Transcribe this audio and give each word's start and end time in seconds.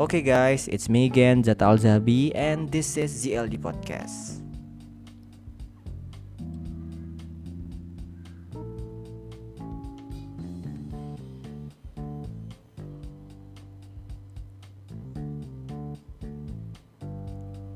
Okay 0.00 0.24
guys, 0.24 0.72
it's 0.72 0.88
me 0.88 1.04
again 1.04 1.44
Zat 1.44 1.60
Alzabi 1.60 2.32
and 2.32 2.64
this 2.72 2.96
is 2.96 3.12
ZLD 3.12 3.60
Podcast. 3.60 4.40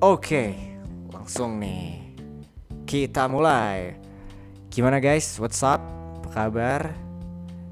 Oke, 0.00 0.56
langsung 1.12 1.60
nih 1.60 2.00
Kita 2.88 3.28
mulai 3.28 3.92
Gimana 4.72 5.04
guys, 5.04 5.36
what's 5.36 5.60
up? 5.60 5.84
Apa 6.24 6.28
kabar? 6.32 6.96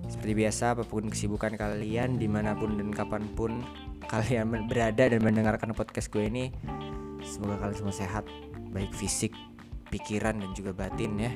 Seperti 0.04 0.36
biasa, 0.36 0.76
apa 0.76 0.84
pun 0.84 1.08
kesibukan 1.08 1.56
kalian 1.56 2.20
Di 2.20 2.28
mana 2.28 2.52
pun 2.52 2.76
dan 2.76 2.92
kapan 2.92 3.24
pun 3.32 3.64
kalian 4.08 4.68
berada 4.68 5.08
dan 5.08 5.20
mendengarkan 5.20 5.72
podcast 5.72 6.08
gue 6.12 6.28
ini 6.28 6.44
Semoga 7.24 7.60
kalian 7.60 7.76
semua 7.76 7.94
sehat 7.94 8.24
Baik 8.74 8.90
fisik, 8.90 9.30
pikiran, 9.86 10.34
dan 10.42 10.50
juga 10.50 10.74
batin 10.74 11.14
ya. 11.14 11.30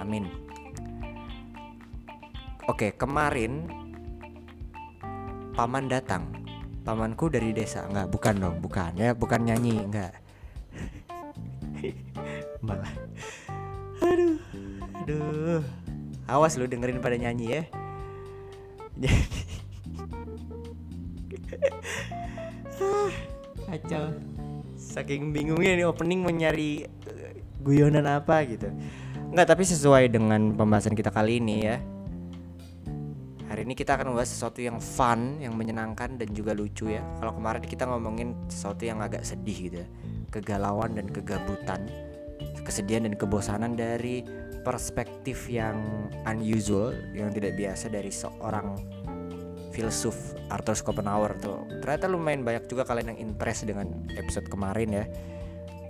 Amin. 0.00 0.24
Oke, 2.64 2.96
kemarin 2.96 3.68
Paman 5.52 5.92
datang. 5.92 6.32
Pamanku 6.80 7.28
dari 7.28 7.52
desa. 7.52 7.84
Enggak, 7.84 8.08
bukan 8.08 8.34
dong, 8.40 8.56
bukan 8.64 8.96
ya 8.96 9.12
Bukan 9.12 9.44
nyanyi, 9.44 9.84
enggak. 9.84 10.16
Malah. 12.64 12.94
Aduh 14.00 14.40
Aduh. 15.04 15.60
Awas 16.30 16.56
lu 16.56 16.64
dengerin 16.64 17.02
pada 17.02 17.18
nyanyi 17.18 17.60
ya 17.60 17.62
Kacau 23.68 24.04
Saking 24.76 25.30
bingungnya 25.30 25.78
nih 25.78 25.86
opening 25.86 26.20
mau 26.26 26.32
nyari 26.34 26.84
eh, 26.86 27.32
guyonan 27.62 28.04
apa 28.08 28.42
gitu 28.44 28.68
Enggak 29.32 29.56
tapi 29.56 29.64
sesuai 29.64 30.12
dengan 30.12 30.52
pembahasan 30.52 30.92
kita 30.92 31.08
kali 31.08 31.40
ini 31.40 31.56
ya 31.64 31.76
Hari 33.52 33.68
ini 33.68 33.76
kita 33.76 34.00
akan 34.00 34.16
membahas 34.16 34.32
sesuatu 34.32 34.64
yang 34.64 34.80
fun, 34.80 35.36
yang 35.36 35.52
menyenangkan 35.52 36.16
dan 36.16 36.32
juga 36.32 36.56
lucu 36.56 36.88
ya. 36.88 37.04
Kalau 37.20 37.36
kemarin 37.36 37.60
kita 37.60 37.84
ngomongin 37.84 38.32
sesuatu 38.48 38.88
yang 38.88 39.04
agak 39.04 39.28
sedih 39.28 39.68
gitu 39.68 39.76
ya. 39.84 39.88
Kegalauan 40.32 40.96
dan 40.96 41.04
kegabutan, 41.04 41.84
kesedihan 42.64 43.04
dan 43.04 43.12
kebosanan 43.12 43.76
dari 43.76 44.24
perspektif 44.64 45.52
yang 45.52 46.08
unusual, 46.24 46.96
yang 47.12 47.28
tidak 47.28 47.52
biasa 47.60 47.92
dari 47.92 48.08
seorang 48.08 48.72
filsuf 49.72 50.36
Arthur 50.52 50.76
Schopenhauer 50.76 51.40
tuh. 51.40 51.64
Ternyata 51.80 52.06
lumayan 52.06 52.44
banyak 52.44 52.68
juga 52.68 52.84
kalian 52.84 53.16
yang 53.16 53.32
impress 53.32 53.64
dengan 53.64 53.88
episode 54.12 54.46
kemarin 54.52 54.88
ya. 54.92 55.04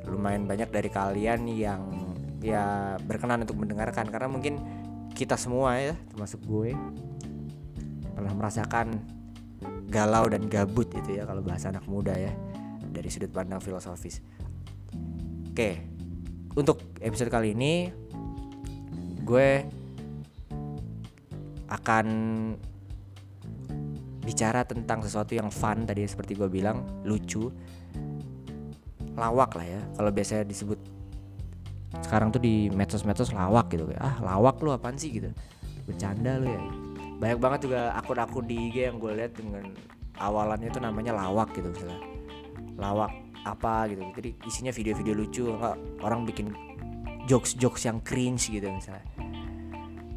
Lumayan 0.06 0.46
banyak 0.46 0.70
dari 0.70 0.88
kalian 0.88 1.50
yang 1.50 1.82
ya 2.42 2.96
berkenan 3.02 3.46
untuk 3.46 3.58
mendengarkan 3.58 4.10
karena 4.10 4.26
mungkin 4.26 4.58
kita 5.14 5.38
semua 5.38 5.78
ya 5.78 5.94
termasuk 6.10 6.42
gue 6.42 6.74
pernah 8.18 8.34
merasakan 8.34 8.98
galau 9.86 10.26
dan 10.26 10.50
gabut 10.50 10.90
itu 10.90 11.22
ya 11.22 11.28
kalau 11.28 11.44
bahasa 11.44 11.70
anak 11.70 11.86
muda 11.86 12.16
ya 12.18 12.34
dari 12.90 13.08
sudut 13.08 13.30
pandang 13.30 13.62
filosofis. 13.62 14.18
Oke, 15.52 15.84
untuk 16.58 16.96
episode 16.98 17.30
kali 17.30 17.54
ini 17.54 17.92
gue 19.22 19.48
akan 21.72 22.06
bicara 24.22 24.62
tentang 24.62 25.02
sesuatu 25.02 25.34
yang 25.34 25.50
fun 25.50 25.82
tadi 25.82 26.06
seperti 26.06 26.38
gue 26.38 26.46
bilang 26.46 27.02
lucu 27.02 27.50
lawak 29.18 29.58
lah 29.58 29.66
ya. 29.66 29.80
Kalau 29.98 30.10
biasanya 30.14 30.44
disebut 30.46 30.78
sekarang 32.00 32.32
tuh 32.32 32.40
di 32.40 32.72
medsos-medsos 32.72 33.36
lawak 33.36 33.68
gitu 33.68 33.84
ah 34.00 34.16
lawak 34.24 34.62
lu 34.64 34.72
apaan 34.72 34.96
sih? 34.96 35.12
gitu. 35.12 35.28
Bercanda 35.84 36.38
lu 36.40 36.48
ya. 36.48 36.62
Banyak 37.20 37.38
banget 37.38 37.60
juga 37.68 37.92
akun-akun 37.98 38.46
di 38.48 38.56
IG 38.70 38.88
yang 38.88 38.96
gue 38.98 39.12
lihat 39.12 39.36
dengan 39.36 39.74
awalannya 40.18 40.70
itu 40.70 40.80
namanya 40.80 41.12
lawak 41.12 41.52
gitu 41.52 41.68
misalnya. 41.68 42.00
Lawak 42.78 43.12
apa 43.42 43.90
gitu. 43.90 44.00
Jadi 44.16 44.30
isinya 44.46 44.72
video-video 44.72 45.14
lucu 45.18 45.44
nggak 45.50 46.02
orang 46.06 46.24
bikin 46.24 46.54
jokes-jokes 47.26 47.84
yang 47.90 47.98
cringe 48.00 48.48
gitu 48.48 48.66
misalnya. 48.70 49.04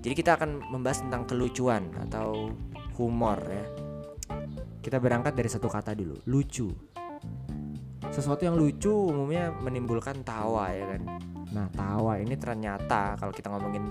Jadi 0.05 0.13
kita 0.13 0.37
akan 0.37 0.69
membahas 0.69 1.01
tentang 1.01 1.25
kelucuan 1.25 1.89
atau 1.97 2.53
humor 2.95 3.41
ya 3.49 3.84
kita 4.85 5.01
berangkat 5.01 5.33
dari 5.33 5.49
satu 5.49 5.65
kata 5.65 5.97
dulu 5.97 6.13
lucu. 6.29 6.69
Sesuatu 8.13 8.45
yang 8.45 8.53
lucu 8.53 8.93
umumnya 8.93 9.49
menimbulkan 9.49 10.21
tawa 10.21 10.69
ya 10.69 10.93
kan? 10.93 11.01
Nah 11.49 11.65
tawa 11.73 12.21
ini 12.21 12.37
ternyata 12.37 13.17
kalau 13.17 13.33
kita 13.33 13.49
ngomongin 13.49 13.81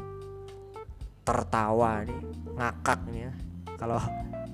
tertawa 1.27 2.07
nih 2.07 2.21
ngakak 2.55 3.01
nih 3.11 3.21
ya. 3.27 3.33
Kalau 3.75 3.99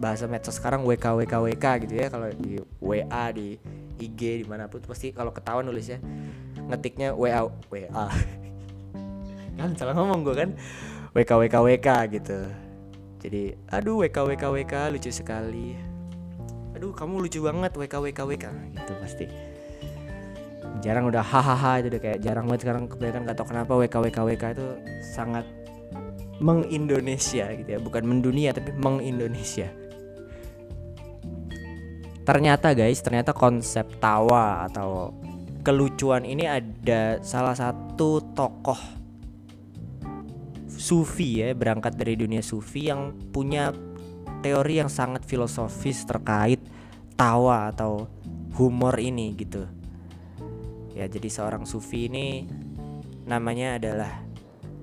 bahasa 0.01 0.25
medsos 0.25 0.57
sekarang 0.57 0.81
WK 0.89 1.21
WK 1.21 1.35
WK 1.45 1.67
gitu 1.85 1.95
ya. 2.01 2.09
Kalau 2.09 2.33
di 2.33 2.57
WA 2.81 3.25
di 3.37 3.61
IG 4.01 4.41
di 4.41 4.47
mana 4.49 4.65
pun 4.65 4.81
pasti 4.81 5.13
kalau 5.13 5.37
ketahuan 5.37 5.69
nulisnya 5.69 6.01
ngetiknya 6.57 7.13
WA 7.13 7.53
WA 7.69 8.09
kan 9.61 9.77
salah 9.77 9.93
ngomong 9.93 10.25
gue 10.25 10.35
kan? 10.41 10.51
WK 11.13 11.31
WK 11.37 11.57
WK 11.69 11.89
gitu. 12.17 12.41
Jadi 13.21 13.53
aduh 13.69 14.01
WK 14.01 14.25
WK 14.25 14.45
WK 14.57 14.75
lucu 14.89 15.13
sekali 15.13 15.90
aduh 16.81 16.97
kamu 16.97 17.29
lucu 17.29 17.45
banget 17.45 17.77
WK 17.77 17.93
WK 17.93 18.21
WK 18.25 18.45
gitu 18.73 18.93
pasti. 19.05 19.29
Jarang 20.81 21.13
udah 21.13 21.21
hahaha 21.21 21.85
itu 21.85 21.93
udah 21.93 22.01
kayak 22.01 22.19
jarang 22.25 22.49
banget 22.49 22.65
sekarang 22.65 22.89
kebanyakan 22.89 23.29
gak 23.29 23.37
tau 23.37 23.45
kenapa 23.53 23.73
WK 23.77 23.97
WK 24.01 24.19
WK 24.33 24.45
itu 24.57 24.67
sangat 25.05 25.45
mengindonesia 26.41 27.53
gitu 27.53 27.69
ya. 27.69 27.77
Bukan 27.85 28.01
mendunia 28.09 28.57
tapi 28.57 28.73
mengindonesia. 28.73 29.69
Ternyata 32.25 32.73
guys 32.73 33.05
ternyata 33.05 33.37
konsep 33.37 33.85
tawa 34.01 34.65
atau 34.65 35.13
kelucuan 35.61 36.25
ini 36.25 36.49
ada 36.49 37.21
salah 37.21 37.53
satu 37.53 38.25
tokoh 38.33 38.81
sufi 40.81 41.45
ya 41.45 41.53
berangkat 41.53 41.93
dari 41.93 42.17
dunia 42.17 42.41
sufi 42.41 42.89
yang 42.89 43.13
punya 43.29 43.69
teori 44.41 44.81
yang 44.81 44.89
sangat 44.89 45.25
filosofis 45.25 46.05
terkait 46.05 46.61
tawa 47.15 47.71
atau 47.73 48.09
humor 48.57 48.97
ini 49.01 49.37
gitu 49.37 49.65
ya 50.97 51.07
jadi 51.07 51.29
seorang 51.29 51.65
sufi 51.65 52.09
ini 52.11 52.45
namanya 53.29 53.79
adalah 53.79 54.31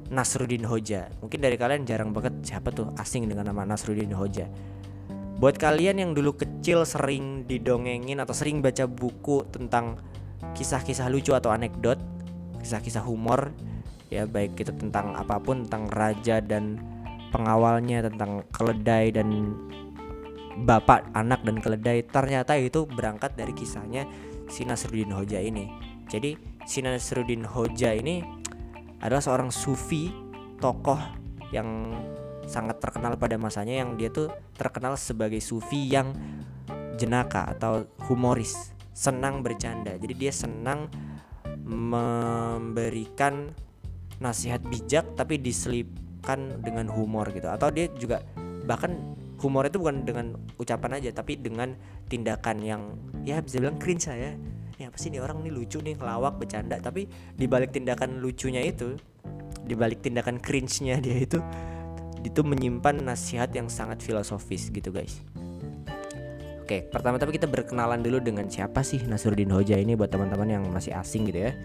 Nasruddin 0.08 0.64
Hoja. 0.64 1.12
Mungkin 1.20 1.40
dari 1.44 1.60
kalian 1.60 1.84
jarang 1.84 2.16
banget 2.16 2.40
siapa 2.44 2.72
tuh 2.72 2.96
asing 2.96 3.28
dengan 3.28 3.52
nama 3.52 3.68
Nasruddin 3.68 4.16
Hoja. 4.16 4.48
Buat 5.38 5.60
kalian 5.62 6.02
yang 6.02 6.12
dulu 6.18 6.34
kecil 6.34 6.88
sering 6.88 7.46
didongengin 7.46 8.18
atau 8.24 8.34
sering 8.34 8.64
baca 8.64 8.90
buku 8.90 9.46
tentang 9.52 10.02
kisah-kisah 10.58 11.12
lucu 11.12 11.36
atau 11.36 11.54
anekdot, 11.54 12.00
kisah-kisah 12.64 13.06
humor, 13.06 13.54
ya 14.10 14.26
baik 14.26 14.58
itu 14.58 14.74
tentang 14.74 15.14
apa 15.14 15.38
pun 15.38 15.68
tentang 15.68 15.92
raja 15.94 16.42
dan 16.42 16.82
pengawalnya, 17.30 18.06
tentang 18.06 18.46
keledai 18.52 19.14
dan 19.14 19.30
bapak, 20.64 21.14
anak 21.14 21.46
dan 21.46 21.62
keledai, 21.62 22.06
ternyata 22.08 22.58
itu 22.58 22.90
berangkat 22.90 23.38
dari 23.38 23.54
kisahnya 23.54 24.10
si 24.50 24.64
Nasruddin 24.66 25.14
Hoja 25.14 25.38
ini. 25.38 25.70
Jadi 26.08 26.34
si 26.66 26.82
Nasruddin 26.82 27.46
Hoja 27.46 27.94
ini 27.94 28.24
adalah 29.02 29.22
seorang 29.22 29.54
sufi 29.54 30.10
tokoh 30.58 30.98
yang 31.54 31.94
sangat 32.48 32.80
terkenal 32.80 33.20
pada 33.20 33.36
masanya 33.36 33.84
yang 33.84 34.00
dia 34.00 34.08
tuh 34.08 34.32
terkenal 34.56 34.96
sebagai 34.96 35.44
sufi 35.44 35.92
yang 35.92 36.16
jenaka 36.98 37.46
atau 37.46 37.86
humoris 38.10 38.74
senang 38.96 39.46
bercanda 39.46 39.94
jadi 40.00 40.14
dia 40.16 40.34
senang 40.34 40.90
memberikan 41.68 43.52
nasihat 44.18 44.64
bijak 44.66 45.14
tapi 45.14 45.38
dengan 46.36 46.92
humor 46.92 47.32
gitu. 47.32 47.48
Atau 47.48 47.72
dia 47.72 47.88
juga 47.96 48.20
bahkan 48.68 49.16
humor 49.40 49.70
itu 49.70 49.80
bukan 49.80 50.04
dengan 50.04 50.36
ucapan 50.58 51.00
aja 51.00 51.14
tapi 51.14 51.38
dengan 51.40 51.78
tindakan 52.12 52.58
yang 52.60 52.82
ya 53.24 53.40
bisa 53.40 53.64
bilang 53.64 53.80
cringe 53.80 54.12
ya. 54.12 54.36
Ini 54.78 54.94
apa 54.94 54.98
sih 55.00 55.10
nih 55.10 55.24
orang 55.24 55.42
nih 55.42 55.54
lucu 55.56 55.80
nih 55.80 55.96
ngelawak 55.96 56.38
bercanda. 56.38 56.78
Tapi 56.78 57.08
dibalik 57.40 57.72
tindakan 57.72 58.20
lucunya 58.20 58.62
itu 58.62 58.98
dibalik 59.68 60.00
tindakan 60.00 60.40
cringe-nya 60.40 60.98
dia 61.04 61.20
itu 61.20 61.44
itu 62.24 62.42
menyimpan 62.42 63.04
nasihat 63.04 63.52
yang 63.52 63.68
sangat 63.68 64.00
filosofis 64.00 64.72
gitu 64.72 64.90
guys. 64.90 65.22
Oke, 66.68 66.84
pertama-tama 66.84 67.32
kita 67.32 67.48
berkenalan 67.48 68.04
dulu 68.04 68.20
dengan 68.20 68.52
siapa 68.52 68.84
sih 68.84 69.00
Nasruddin 69.08 69.48
Hoja 69.56 69.80
ini 69.80 69.96
buat 69.96 70.12
teman-teman 70.12 70.52
yang 70.52 70.64
masih 70.68 70.92
asing 71.00 71.24
gitu 71.32 71.48
ya. 71.48 71.56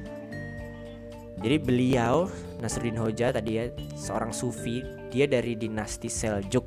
Jadi 1.42 1.56
beliau 1.58 2.30
Nasruddin 2.62 2.94
Hoja 3.02 3.34
tadi 3.34 3.58
ya 3.58 3.66
seorang 3.98 4.30
sufi, 4.30 4.78
dia 5.10 5.26
dari 5.26 5.58
dinasti 5.58 6.06
Seljuk. 6.06 6.62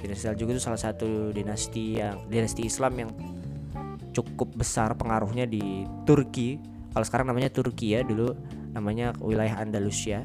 Dinasti 0.00 0.32
Seljuk 0.32 0.48
itu 0.48 0.60
salah 0.64 0.80
satu 0.80 1.28
dinasti 1.30 2.00
yang 2.00 2.24
dinasti 2.32 2.64
Islam 2.64 2.92
yang 2.96 3.10
cukup 4.16 4.56
besar 4.56 4.96
pengaruhnya 4.96 5.44
di 5.44 5.84
Turki. 6.08 6.56
Kalau 6.96 7.04
sekarang 7.04 7.28
namanya 7.28 7.52
Turki 7.52 7.92
ya 7.92 8.00
dulu 8.00 8.32
namanya 8.72 9.12
wilayah 9.20 9.60
Andalusia 9.60 10.24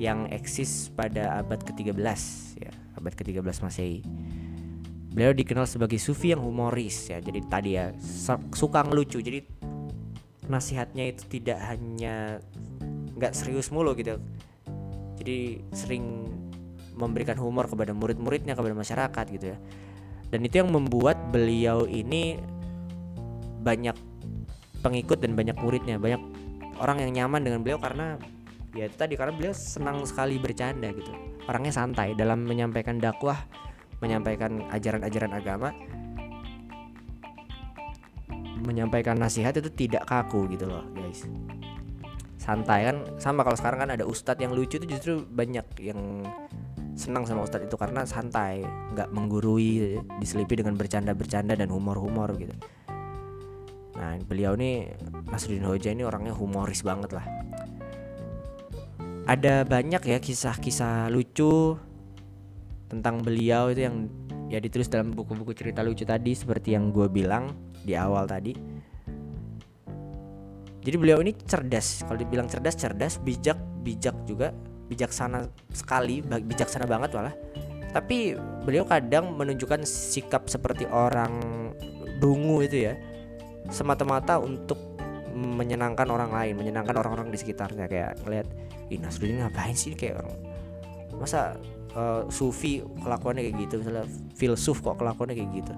yang 0.00 0.28
eksis 0.28 0.92
pada 0.92 1.40
abad 1.40 1.60
ke-13 1.60 2.00
ya 2.60 2.72
abad 2.96 3.12
ke-13 3.16 3.56
Masehi. 3.64 4.00
Beliau 5.16 5.32
dikenal 5.32 5.64
sebagai 5.64 5.96
sufi 5.96 6.36
yang 6.36 6.44
humoris 6.44 7.08
ya 7.08 7.20
jadi 7.24 7.40
tadi 7.48 7.80
ya 7.80 7.92
suka 8.52 8.84
ngelucu. 8.84 9.20
Jadi 9.24 9.40
nasihatnya 10.46 11.10
itu 11.10 11.26
tidak 11.26 11.58
hanya 11.62 12.42
nggak 13.16 13.32
serius 13.32 13.72
mulu 13.72 13.96
gitu. 13.96 14.20
Jadi 15.16 15.64
sering 15.72 16.28
memberikan 16.96 17.36
humor 17.36 17.68
kepada 17.68 17.92
murid-muridnya 17.92 18.56
kepada 18.56 18.74
masyarakat 18.76 19.24
gitu 19.32 19.46
ya. 19.54 19.58
Dan 20.32 20.42
itu 20.42 20.58
yang 20.58 20.70
membuat 20.72 21.30
beliau 21.30 21.86
ini 21.86 22.40
banyak 23.62 23.94
pengikut 24.82 25.18
dan 25.18 25.34
banyak 25.34 25.56
muridnya 25.58 25.98
banyak 25.98 26.22
orang 26.78 27.02
yang 27.02 27.10
nyaman 27.24 27.42
dengan 27.42 27.60
beliau 27.66 27.82
karena 27.82 28.14
ya 28.76 28.86
itu 28.86 28.94
tadi 28.94 29.18
karena 29.18 29.34
beliau 29.34 29.54
senang 29.56 30.04
sekali 30.06 30.38
bercanda 30.38 30.92
gitu. 30.92 31.10
Orangnya 31.46 31.74
santai 31.74 32.14
dalam 32.14 32.46
menyampaikan 32.46 32.98
dakwah 32.98 33.38
menyampaikan 34.04 34.66
ajaran-ajaran 34.70 35.32
agama 35.32 35.72
menyampaikan 38.66 39.14
nasihat 39.14 39.54
itu 39.54 39.70
tidak 39.70 40.10
kaku 40.10 40.50
gitu 40.50 40.66
loh 40.66 40.82
guys. 40.90 41.22
Santai 42.36 42.90
kan 42.90 42.96
sama 43.22 43.46
kalau 43.46 43.54
sekarang 43.54 43.86
kan 43.86 43.90
ada 43.94 44.02
ustadz 44.02 44.42
yang 44.42 44.50
lucu 44.50 44.82
itu 44.82 44.86
justru 44.90 45.22
banyak 45.22 45.66
yang 45.78 46.26
senang 46.98 47.22
sama 47.22 47.46
ustadz 47.46 47.70
itu 47.70 47.78
karena 47.78 48.02
santai 48.02 48.66
nggak 48.66 49.14
menggurui 49.14 50.02
diselipi 50.18 50.58
dengan 50.58 50.74
bercanda-bercanda 50.74 51.54
dan 51.54 51.70
humor-humor 51.70 52.34
gitu. 52.34 52.54
Nah 53.96 54.18
beliau 54.26 54.58
ini 54.58 54.90
Nasruddin 55.30 55.64
Hoja 55.64 55.94
ini 55.94 56.02
orangnya 56.02 56.34
humoris 56.34 56.82
banget 56.82 57.16
lah. 57.16 57.26
Ada 59.26 59.66
banyak 59.66 60.02
ya 60.06 60.18
kisah-kisah 60.22 61.10
lucu 61.10 61.74
tentang 62.86 63.26
beliau 63.26 63.74
itu 63.74 63.82
yang 63.82 64.06
ya 64.46 64.62
ditulis 64.62 64.86
dalam 64.86 65.10
buku-buku 65.10 65.52
cerita 65.54 65.82
lucu 65.82 66.06
tadi 66.06 66.32
seperti 66.34 66.74
yang 66.78 66.94
gue 66.94 67.10
bilang 67.10 67.54
di 67.82 67.94
awal 67.98 68.26
tadi. 68.26 68.54
Jadi 70.86 70.96
beliau 71.02 71.18
ini 71.18 71.34
cerdas, 71.34 72.06
kalau 72.06 72.14
dibilang 72.14 72.46
cerdas 72.46 72.78
cerdas, 72.78 73.18
bijak 73.18 73.58
bijak 73.82 74.14
juga, 74.22 74.54
bijaksana 74.86 75.50
sekali, 75.74 76.22
bijaksana 76.22 76.86
banget 76.86 77.10
malah. 77.14 77.34
Tapi 77.90 78.38
beliau 78.62 78.86
kadang 78.86 79.34
menunjukkan 79.34 79.82
sikap 79.82 80.46
seperti 80.46 80.86
orang 80.86 81.42
dungu 82.22 82.62
itu 82.62 82.86
ya, 82.86 82.94
semata-mata 83.66 84.38
untuk 84.38 84.78
menyenangkan 85.34 86.06
orang 86.06 86.30
lain, 86.30 86.54
menyenangkan 86.54 86.94
orang-orang 87.02 87.34
di 87.34 87.38
sekitarnya. 87.42 87.90
Kayak 87.90 88.22
ngeliat, 88.22 88.46
ih 88.86 88.98
Nasruddin 89.02 89.42
ngapain 89.42 89.74
sih? 89.74 89.98
Kayak 89.98 90.22
orang 90.22 90.38
masa 91.18 91.58
uh, 91.96 92.22
sufi 92.28 92.84
kelakuannya 92.84 93.48
kayak 93.48 93.56
gitu 93.66 93.74
misalnya 93.80 94.04
filsuf 94.36 94.84
kok 94.84 95.00
kelakuannya 95.00 95.34
kayak 95.34 95.50
gitu. 95.56 95.72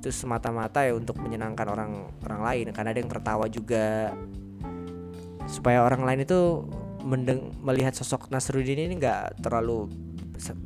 Itu 0.00 0.08
semata-mata 0.08 0.88
ya 0.88 0.96
untuk 0.96 1.20
menyenangkan 1.20 1.66
orang 1.68 1.92
orang 2.24 2.40
lain 2.40 2.66
karena 2.72 2.96
ada 2.96 3.00
yang 3.04 3.10
tertawa 3.12 3.44
juga. 3.52 4.16
Supaya 5.46 5.84
orang 5.84 6.02
lain 6.02 6.26
itu 6.26 6.66
mendeng 7.06 7.54
melihat 7.62 7.94
sosok 7.94 8.32
Nasruddin 8.34 8.82
ini 8.82 8.98
nggak 8.98 9.38
terlalu 9.44 9.86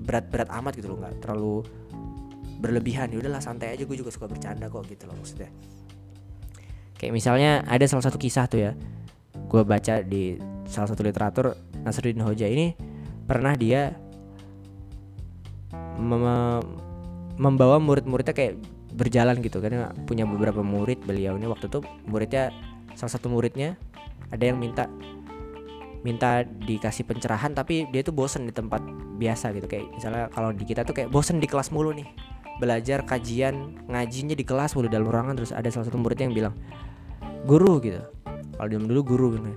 berat-berat 0.08 0.49
amat 0.49 0.73
gitu 0.78 0.88
loh 0.94 0.99
nggak 1.05 1.20
terlalu 1.20 1.66
berlebihan. 2.62 3.12
Ya 3.12 3.19
udahlah 3.20 3.43
santai 3.44 3.76
aja 3.76 3.84
gue 3.84 3.96
juga 3.99 4.08
suka 4.08 4.31
bercanda 4.31 4.70
kok 4.70 4.87
gitu 4.88 5.05
loh 5.05 5.19
maksudnya. 5.19 5.52
Kayak 6.96 7.12
misalnya 7.12 7.64
ada 7.69 7.84
salah 7.84 8.05
satu 8.08 8.16
kisah 8.16 8.49
tuh 8.49 8.61
ya 8.61 8.73
gue 9.50 9.62
baca 9.66 10.05
di 10.05 10.38
salah 10.69 10.88
satu 10.94 11.02
literatur 11.02 11.58
Nasruddin 11.82 12.23
Hoja 12.23 12.46
ini 12.46 12.76
pernah 13.26 13.56
dia 13.58 13.94
mem 16.00 16.25
membawa 17.41 17.81
murid-muridnya 17.81 18.37
kayak 18.37 18.61
berjalan 18.97 19.41
gitu. 19.44 19.61
Karena 19.61 19.93
punya 20.08 20.25
beberapa 20.25 20.61
murid 20.64 21.05
beliau 21.05 21.37
ini. 21.37 21.47
Waktu 21.49 21.69
itu 21.69 21.81
muridnya 22.08 22.52
salah 22.97 23.12
satu 23.17 23.29
muridnya 23.31 23.76
ada 24.32 24.44
yang 24.44 24.61
minta 24.61 24.88
minta 26.00 26.44
dikasih 26.44 27.05
pencerahan. 27.05 27.52
Tapi 27.52 27.88
dia 27.93 28.00
tuh 28.00 28.12
bosen 28.12 28.49
di 28.49 28.52
tempat 28.52 28.81
biasa 29.20 29.52
gitu. 29.56 29.69
Kayak 29.69 29.87
misalnya 29.94 30.25
kalau 30.32 30.50
di 30.52 30.64
kita 30.64 30.85
tuh 30.85 30.97
kayak 30.97 31.08
bosen 31.12 31.41
di 31.41 31.49
kelas 31.49 31.73
mulu 31.73 31.93
nih. 31.93 32.08
Belajar 32.61 33.08
kajian 33.08 33.88
ngajinya 33.88 34.37
di 34.37 34.44
kelas 34.44 34.76
mulu 34.76 34.88
dalam 34.88 35.08
ruangan. 35.08 35.37
Terus 35.41 35.52
ada 35.56 35.69
salah 35.73 35.88
satu 35.88 35.97
muridnya 35.97 36.29
yang 36.29 36.37
bilang 36.37 36.55
guru 37.49 37.81
gitu. 37.81 38.05
Kalau 38.61 38.69
dia 38.69 38.76
dulu 38.76 39.00
guru 39.00 39.29
gitu 39.41 39.56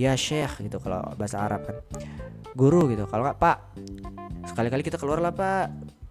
ya 0.00 0.16
syekh 0.16 0.64
gitu 0.64 0.80
kalau 0.80 1.04
bahasa 1.20 1.44
Arab 1.44 1.68
kan. 1.68 1.76
Guru 2.56 2.88
gitu. 2.88 3.04
Kalau 3.04 3.28
nggak 3.28 3.36
pak 3.36 3.56
sekali-kali 4.48 4.80
kita 4.80 4.96
keluar 4.96 5.20
lah 5.20 5.36
pak. 5.36 5.68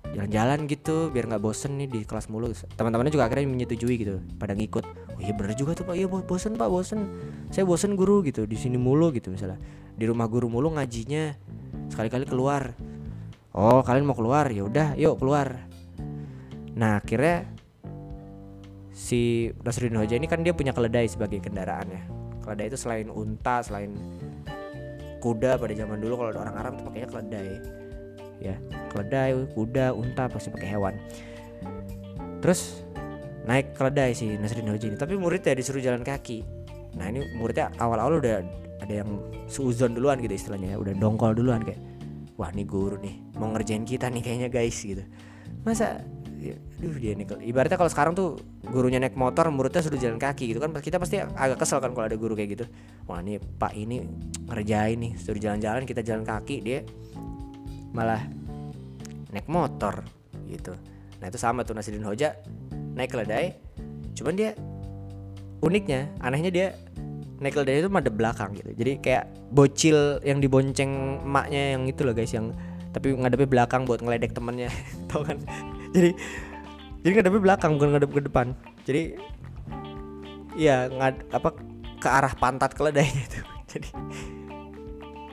Jalan-jalan 0.10 0.66
gitu 0.66 1.14
biar 1.14 1.30
nggak 1.30 1.42
bosen 1.42 1.78
nih 1.82 1.90
di 1.90 2.00
kelas 2.06 2.30
mulu. 2.30 2.54
Teman-temannya 2.54 3.14
juga 3.14 3.26
akhirnya 3.26 3.50
menyetujui 3.50 3.96
gitu 3.98 4.22
pada 4.38 4.54
ngikut. 4.54 4.86
Oh 5.18 5.22
iya 5.22 5.34
bener 5.34 5.58
juga 5.58 5.74
tuh 5.74 5.90
pak. 5.90 5.98
Iya 5.98 6.06
bosen 6.06 6.54
pak 6.54 6.70
bosen. 6.70 7.00
Saya 7.50 7.66
bosen 7.66 7.98
guru 7.98 8.22
gitu. 8.22 8.46
Di 8.46 8.58
sini 8.58 8.78
mulu 8.78 9.10
gitu 9.10 9.34
misalnya. 9.34 9.58
Di 9.98 10.06
rumah 10.06 10.30
guru 10.30 10.50
mulu 10.50 10.70
ngajinya. 10.78 11.34
Sekali-kali 11.90 12.30
keluar. 12.30 12.78
Oh 13.54 13.82
kalian 13.82 14.06
mau 14.06 14.18
keluar? 14.18 14.50
Ya 14.54 14.66
udah 14.66 14.94
yuk 14.98 15.18
keluar. 15.18 15.66
Nah 16.78 17.02
akhirnya 17.02 17.50
si 18.94 19.50
Nasruddin 19.66 19.98
Hoja 19.98 20.18
ini 20.18 20.30
kan 20.30 20.46
dia 20.46 20.54
punya 20.54 20.74
keledai 20.74 21.10
sebagai 21.10 21.42
kendaraannya 21.42 22.29
keledai 22.50 22.74
itu 22.74 22.82
selain 22.82 23.14
unta 23.14 23.62
selain 23.62 23.94
kuda 25.22 25.62
pada 25.62 25.74
zaman 25.78 26.02
dulu 26.02 26.18
kalau 26.18 26.32
orang 26.34 26.56
Arab 26.58 26.72
itu 26.74 26.84
pakainya 26.90 27.10
keledai. 27.14 27.50
Ya 28.42 28.56
keledai 28.90 29.38
kuda 29.54 29.94
unta 29.94 30.26
pasti 30.26 30.50
pakai 30.50 30.70
hewan. 30.74 30.98
Terus 32.42 32.82
naik 33.46 33.78
keledai 33.78 34.18
si 34.18 34.34
Nasruddin 34.42 34.74
Hoji 34.74 34.86
ini 34.90 34.98
tapi 34.98 35.14
muridnya 35.14 35.54
disuruh 35.54 35.78
jalan 35.78 36.02
kaki. 36.02 36.42
Nah 36.98 37.14
ini 37.14 37.38
muridnya 37.38 37.70
awal-awal 37.78 38.18
udah 38.18 38.42
ada 38.82 38.94
yang 39.06 39.22
suzon 39.46 39.94
duluan 39.94 40.18
gitu 40.26 40.34
istilahnya 40.34 40.74
ya. 40.74 40.78
Udah 40.82 40.98
dongkol 40.98 41.38
duluan 41.38 41.62
kayak 41.62 41.78
wah 42.34 42.50
nih 42.50 42.66
guru 42.66 42.98
nih. 42.98 43.22
Mau 43.38 43.54
ngerjain 43.54 43.86
kita 43.86 44.10
nih 44.10 44.26
kayaknya 44.26 44.50
guys 44.50 44.82
gitu. 44.82 45.06
Masa 45.62 46.02
ya, 46.40 46.56
duh 46.80 46.96
dia 46.96 47.12
nih 47.20 47.28
ibaratnya 47.52 47.76
kalau 47.76 47.92
sekarang 47.92 48.14
tuh 48.16 48.40
gurunya 48.64 48.98
naik 48.98 49.20
motor 49.20 49.52
muridnya 49.52 49.84
sudah 49.84 50.00
jalan 50.00 50.16
kaki 50.16 50.56
gitu 50.56 50.64
kan 50.64 50.72
kita 50.80 50.96
pasti 50.96 51.20
agak 51.20 51.60
kesel 51.60 51.84
kan 51.84 51.92
kalau 51.92 52.08
ada 52.08 52.16
guru 52.16 52.34
kayak 52.34 52.50
gitu. 52.56 52.66
Wah 53.06 53.20
nih 53.20 53.44
pak 53.60 53.76
ini 53.76 54.08
ngerjain 54.48 54.98
nih 54.98 55.12
suruh 55.20 55.42
jalan-jalan 55.42 55.84
kita 55.84 56.00
jalan 56.00 56.24
kaki 56.24 56.64
dia 56.64 56.80
malah 57.92 58.24
naik 59.36 59.46
motor 59.52 60.02
gitu. 60.48 60.74
Nah 61.20 61.28
itu 61.28 61.38
sama 61.38 61.68
tuh 61.68 61.76
Nasruddin 61.76 62.08
Hoja 62.08 62.34
naik 62.96 63.12
keledai 63.12 63.60
cuman 64.16 64.34
dia 64.36 64.52
uniknya 65.60 66.08
anehnya 66.24 66.52
dia 66.52 66.68
naik 67.40 67.56
keledai 67.56 67.84
itu 67.84 67.92
madep 67.92 68.16
belakang 68.16 68.56
gitu. 68.56 68.72
Jadi 68.76 68.92
kayak 69.04 69.28
bocil 69.52 70.24
yang 70.24 70.40
dibonceng 70.40 71.24
emaknya 71.24 71.76
yang 71.76 71.84
itu 71.88 72.04
loh 72.04 72.16
guys 72.16 72.32
yang 72.32 72.56
tapi 72.90 73.14
ngadepnya 73.14 73.50
belakang 73.50 73.86
buat 73.86 74.02
ngeledek 74.02 74.34
temennya 74.34 74.70
tau 75.10 75.22
kan 75.22 75.38
jadi 75.96 76.12
jadi 77.00 77.12
ngadepnya 77.16 77.42
belakang 77.42 77.72
bukan 77.80 77.90
ngadep 77.96 78.12
ke 78.12 78.22
depan. 78.28 78.48
Jadi 78.84 79.04
ya 80.60 80.92
ngad 80.92 81.16
apa 81.32 81.50
ke 82.00 82.08
arah 82.08 82.34
pantat 82.36 82.74
keledai 82.76 83.06
gitu 83.06 83.40
jadi 83.72 83.90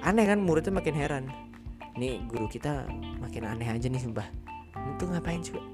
aneh 0.07 0.25
kan 0.29 0.39
muridnya 0.39 0.71
makin 0.71 0.95
heran. 0.95 1.25
Nih 1.99 2.23
guru 2.31 2.47
kita 2.47 2.87
makin 3.19 3.43
aneh 3.49 3.67
aja 3.67 3.87
nih 3.91 3.99
sumpah. 3.99 4.27
Itu 4.95 5.11
ngapain 5.11 5.43
juga 5.43 5.65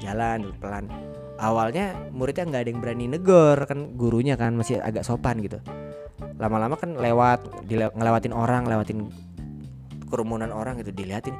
jalan 0.00 0.56
pelan. 0.56 0.88
Awalnya 1.36 1.98
muridnya 2.14 2.46
nggak 2.46 2.62
ada 2.64 2.70
yang 2.70 2.80
berani 2.80 3.06
negor 3.10 3.58
kan 3.66 3.98
gurunya 3.98 4.38
kan 4.38 4.54
masih 4.56 4.80
agak 4.80 5.04
sopan 5.04 5.42
gitu. 5.42 5.60
Lama-lama 6.38 6.78
kan 6.78 6.96
lewat 6.96 7.66
ngelewatin 7.68 8.32
orang 8.32 8.64
lewatin 8.64 9.10
kerumunan 10.08 10.54
orang 10.54 10.78
gitu 10.78 10.94
dilihatin 10.94 11.34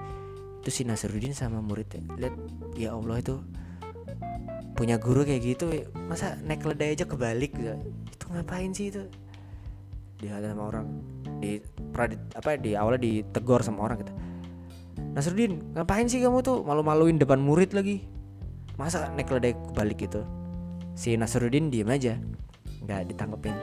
itu 0.64 0.80
si 0.80 0.82
Nasruddin 0.88 1.36
sama 1.36 1.60
muridnya 1.60 2.00
lihat 2.16 2.32
ya 2.72 2.96
Allah 2.96 3.20
itu 3.20 3.36
punya 4.72 4.96
guru 4.96 5.20
kayak 5.20 5.42
gitu 5.44 5.68
masa 6.08 6.40
naik 6.40 6.64
keledai 6.64 6.96
aja 6.96 7.04
kebalik 7.04 7.52
gitu. 7.52 7.76
Itu 8.08 8.24
ngapain 8.32 8.72
sih 8.72 8.88
itu? 8.88 9.04
Dilihat 10.16 10.40
sama 10.40 10.72
orang 10.72 10.86
di 11.38 11.60
apa 12.32 12.56
di 12.56 12.72
awalnya 12.72 13.04
ditegor 13.04 13.60
sama 13.60 13.84
orang 13.84 14.08
gitu. 14.08 14.14
Nasruddin 15.12 15.60
ngapain 15.76 16.08
sih 16.08 16.24
kamu 16.24 16.40
tuh? 16.40 16.64
Malu-maluin 16.64 17.20
depan 17.20 17.38
murid 17.44 17.76
lagi. 17.76 18.00
Masa 18.80 19.12
naik 19.14 19.30
keledai 19.30 19.52
balik 19.76 20.00
gitu? 20.00 20.24
Si 20.96 21.12
Nasruddin 21.14 21.68
diem 21.68 21.92
aja 21.92 22.16
nggak 22.88 23.14
ditanggepin. 23.14 23.54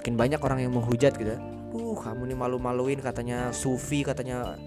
Makin 0.00 0.14
banyak 0.16 0.40
orang 0.40 0.64
yang 0.64 0.72
menghujat 0.72 1.12
gitu. 1.14 1.36
Uh 1.76 1.92
kamu 1.92 2.32
nih 2.32 2.38
malu-maluin 2.40 2.98
katanya 3.04 3.52
sufi 3.54 4.00
katanya 4.00 4.58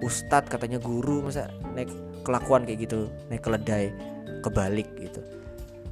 ustadz 0.00 0.48
katanya 0.48 0.80
guru 0.80 1.24
masa 1.24 1.52
naik 1.76 1.92
kelakuan 2.24 2.64
kayak 2.64 2.88
gitu 2.88 3.08
naik 3.28 3.44
keledai 3.44 3.92
kebalik 4.40 4.88
gitu. 4.96 5.20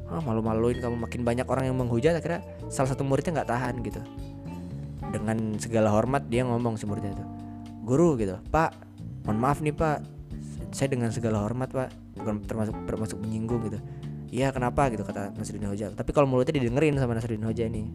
Oh, 0.08 0.24
malu-maluin 0.24 0.80
kamu 0.80 0.96
makin 0.96 1.20
banyak 1.20 1.44
orang 1.44 1.68
yang 1.68 1.76
menghujat 1.76 2.16
akhirnya 2.16 2.40
salah 2.72 2.88
satu 2.88 3.04
muridnya 3.04 3.40
nggak 3.40 3.50
tahan 3.52 3.74
gitu. 3.84 4.00
Dengan 5.08 5.56
segala 5.60 5.92
hormat 5.92 6.28
dia 6.28 6.44
ngomong 6.44 6.80
si 6.80 6.88
muridnya 6.88 7.12
itu 7.12 7.24
guru 7.84 8.20
gitu 8.20 8.36
pak 8.52 8.72
mohon 9.28 9.38
maaf 9.40 9.60
nih 9.60 9.76
pak. 9.76 10.00
Saya 10.72 10.92
dengan 10.92 11.12
segala 11.12 11.44
hormat 11.44 11.72
pak. 11.72 11.92
Bukan 12.16 12.44
termasuk 12.48 12.76
termasuk 12.88 13.16
menyinggung 13.20 13.68
gitu. 13.68 13.80
Iya 14.28 14.52
kenapa? 14.52 14.92
gitu 14.92 15.04
kata 15.08 15.32
Nasruddin 15.36 15.68
Hoja. 15.68 15.88
Tapi 15.92 16.10
kalau 16.12 16.28
mulutnya 16.28 16.60
didengerin 16.60 16.96
sama 17.00 17.16
Nasruddin 17.16 17.44
Hoja 17.44 17.64
ini 17.68 17.88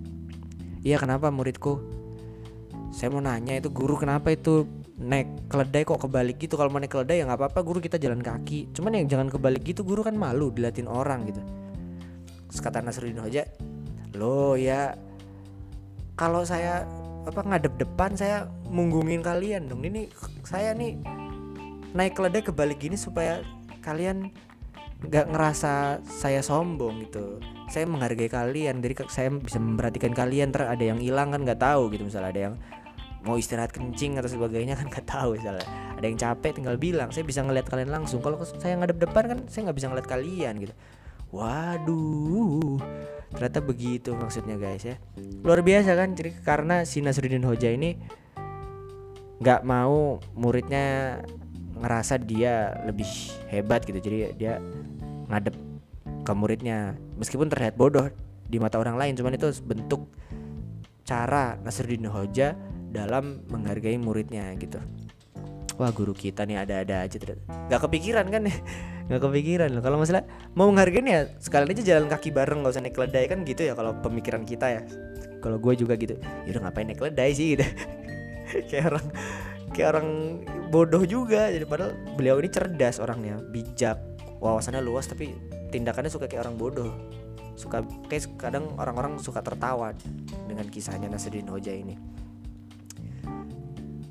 iya 0.86 1.02
kenapa 1.02 1.34
muridku? 1.34 1.82
Saya 2.94 3.10
mau 3.10 3.26
nanya 3.26 3.58
itu 3.58 3.74
guru 3.74 3.98
kenapa 3.98 4.30
itu 4.30 4.70
naik 4.98 5.50
keledai 5.50 5.84
kok 5.86 6.02
kebalik 6.06 6.38
gitu. 6.38 6.54
Kalau 6.54 6.70
mau 6.70 6.78
naik 6.78 6.94
keledai 6.94 7.22
ya 7.22 7.26
nggak 7.26 7.40
apa-apa 7.40 7.60
guru 7.66 7.80
kita 7.82 7.98
jalan 7.98 8.22
kaki. 8.22 8.70
Cuman 8.76 8.98
yang 8.98 9.08
jangan 9.10 9.28
kebalik 9.34 9.66
gitu 9.66 9.82
guru 9.82 10.06
kan 10.06 10.14
malu 10.14 10.54
dilatin 10.54 10.86
orang 10.86 11.26
gitu. 11.30 11.42
Terus 12.54 12.60
kata 12.62 12.86
Nasruddin 12.86 13.18
Hoja 13.18 13.44
lo 14.14 14.54
ya 14.54 14.94
kalau 16.14 16.46
saya 16.46 16.86
apa 17.26 17.42
ngadep 17.42 17.74
depan 17.82 18.14
saya 18.14 18.46
munggungin 18.70 19.26
kalian 19.26 19.66
dong. 19.66 19.82
Ini 19.82 20.14
saya 20.46 20.78
nih 20.78 21.02
naik 21.98 22.14
keledai 22.14 22.46
kebalik 22.46 22.78
gini 22.78 22.94
supaya 22.94 23.42
kalian 23.82 24.30
nggak 25.04 25.34
ngerasa 25.34 26.06
saya 26.06 26.46
sombong 26.46 27.02
gitu. 27.10 27.42
Saya 27.74 27.90
menghargai 27.90 28.30
kalian 28.30 28.86
jadi 28.86 29.10
saya 29.10 29.34
bisa 29.34 29.58
memperhatikan 29.58 30.14
kalian. 30.14 30.54
Ter 30.54 30.70
ada 30.70 30.84
yang 30.86 31.02
hilang 31.02 31.34
kan 31.34 31.42
nggak 31.42 31.58
tahu 31.58 31.90
gitu 31.90 32.06
misalnya 32.06 32.30
ada 32.30 32.42
yang 32.52 32.56
mau 33.24 33.40
istirahat 33.40 33.72
kencing 33.72 34.20
atau 34.20 34.28
sebagainya 34.28 34.76
kan 34.76 34.92
nggak 34.92 35.08
tahu 35.08 35.40
misalnya. 35.40 35.66
Ada 35.96 36.06
yang 36.06 36.20
capek 36.20 36.52
tinggal 36.60 36.76
bilang 36.76 37.10
saya 37.10 37.24
bisa 37.24 37.40
ngeliat 37.40 37.68
kalian 37.68 37.92
langsung. 37.92 38.20
Kalau 38.20 38.40
saya 38.44 38.76
ngadep 38.76 39.00
depan 39.00 39.24
kan 39.32 39.40
saya 39.48 39.72
nggak 39.72 39.78
bisa 39.80 39.88
ngeliat 39.92 40.08
kalian 40.08 40.54
gitu. 40.60 40.74
Waduh 41.34 42.78
ternyata 43.34 43.60
begitu 43.66 44.14
maksudnya 44.14 44.60
guys 44.60 44.86
ya. 44.86 45.02
Luar 45.42 45.66
biasa 45.66 45.98
kan 45.98 46.14
jadi 46.14 46.32
karena 46.46 46.86
si 46.86 47.02
Nasruddin 47.02 47.42
Hoja 47.42 47.72
ini 47.74 47.98
nggak 49.42 49.66
mau 49.66 50.22
muridnya 50.38 51.20
ngerasa 51.80 52.22
dia 52.22 52.78
lebih 52.86 53.10
hebat 53.50 53.82
gitu. 53.88 53.98
Jadi 53.98 54.38
dia 54.38 54.62
ngadep 55.32 55.56
ke 56.24 56.32
muridnya 56.36 56.96
meskipun 57.18 57.52
terlihat 57.52 57.76
bodoh 57.76 58.08
di 58.48 58.62
mata 58.62 58.80
orang 58.80 58.96
lain 58.96 59.18
cuman 59.18 59.36
itu 59.36 59.50
bentuk 59.66 60.08
cara 61.04 61.60
Nasruddin 61.60 62.08
Hoja 62.08 62.56
dalam 62.94 63.42
menghargai 63.50 63.98
muridnya 63.98 64.54
gitu. 64.62 64.78
Wah 65.82 65.90
guru 65.90 66.14
kita 66.14 66.46
nih 66.46 66.62
ada-ada 66.62 67.02
aja 67.02 67.18
nggak 67.18 67.82
kepikiran 67.90 68.30
kan 68.30 68.46
nggak 69.10 69.22
kepikiran 69.22 69.74
loh. 69.74 69.82
Kalau 69.82 69.98
masalah 69.98 70.24
mau 70.54 70.70
menghargai 70.70 71.02
ya 71.02 71.26
sekalian 71.42 71.74
aja 71.74 71.84
jalan 71.84 72.06
kaki 72.06 72.30
bareng 72.30 72.62
nggak 72.62 72.74
usah 72.78 72.84
naik 72.86 72.94
keledai. 72.94 73.26
Kan 73.26 73.42
gitu 73.44 73.66
ya 73.66 73.74
kalau 73.74 73.98
pemikiran 73.98 74.46
kita 74.46 74.70
ya. 74.70 74.82
Kalau 75.42 75.58
gue 75.58 75.74
juga 75.74 75.98
gitu. 75.98 76.22
Ya 76.46 76.50
udah 76.54 76.70
ngapain 76.70 76.86
naik 76.86 77.02
keledai 77.02 77.34
sih 77.34 77.58
gitu. 77.58 77.66
Kayak 78.70 78.86
orang 78.94 79.06
kayak 79.74 79.88
orang 79.98 80.08
bodoh 80.70 81.04
juga. 81.10 81.50
Jadi 81.50 81.66
padahal 81.66 81.98
beliau 82.14 82.38
ini 82.38 82.54
cerdas 82.54 83.02
orangnya. 83.02 83.42
Bijak. 83.50 83.98
Wawasannya 84.38 84.86
luas 84.86 85.10
tapi 85.10 85.34
tindakannya 85.74 86.14
suka 86.14 86.30
kayak 86.30 86.46
orang 86.46 86.56
bodoh. 86.62 86.94
Suka 87.58 87.82
kayak 88.06 88.38
kadang 88.38 88.78
orang-orang 88.78 89.18
suka 89.18 89.42
tertawa 89.42 89.98
dengan 90.46 90.70
kisahnya 90.70 91.10
Nasruddin 91.10 91.50
Hoja 91.50 91.74
ini 91.74 92.14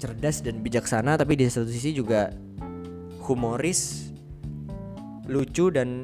cerdas 0.02 0.42
dan 0.42 0.58
bijaksana 0.58 1.14
tapi 1.14 1.38
di 1.38 1.46
satu 1.46 1.70
sisi 1.70 1.94
juga 1.94 2.34
humoris 3.22 4.10
lucu 5.30 5.70
dan 5.70 6.02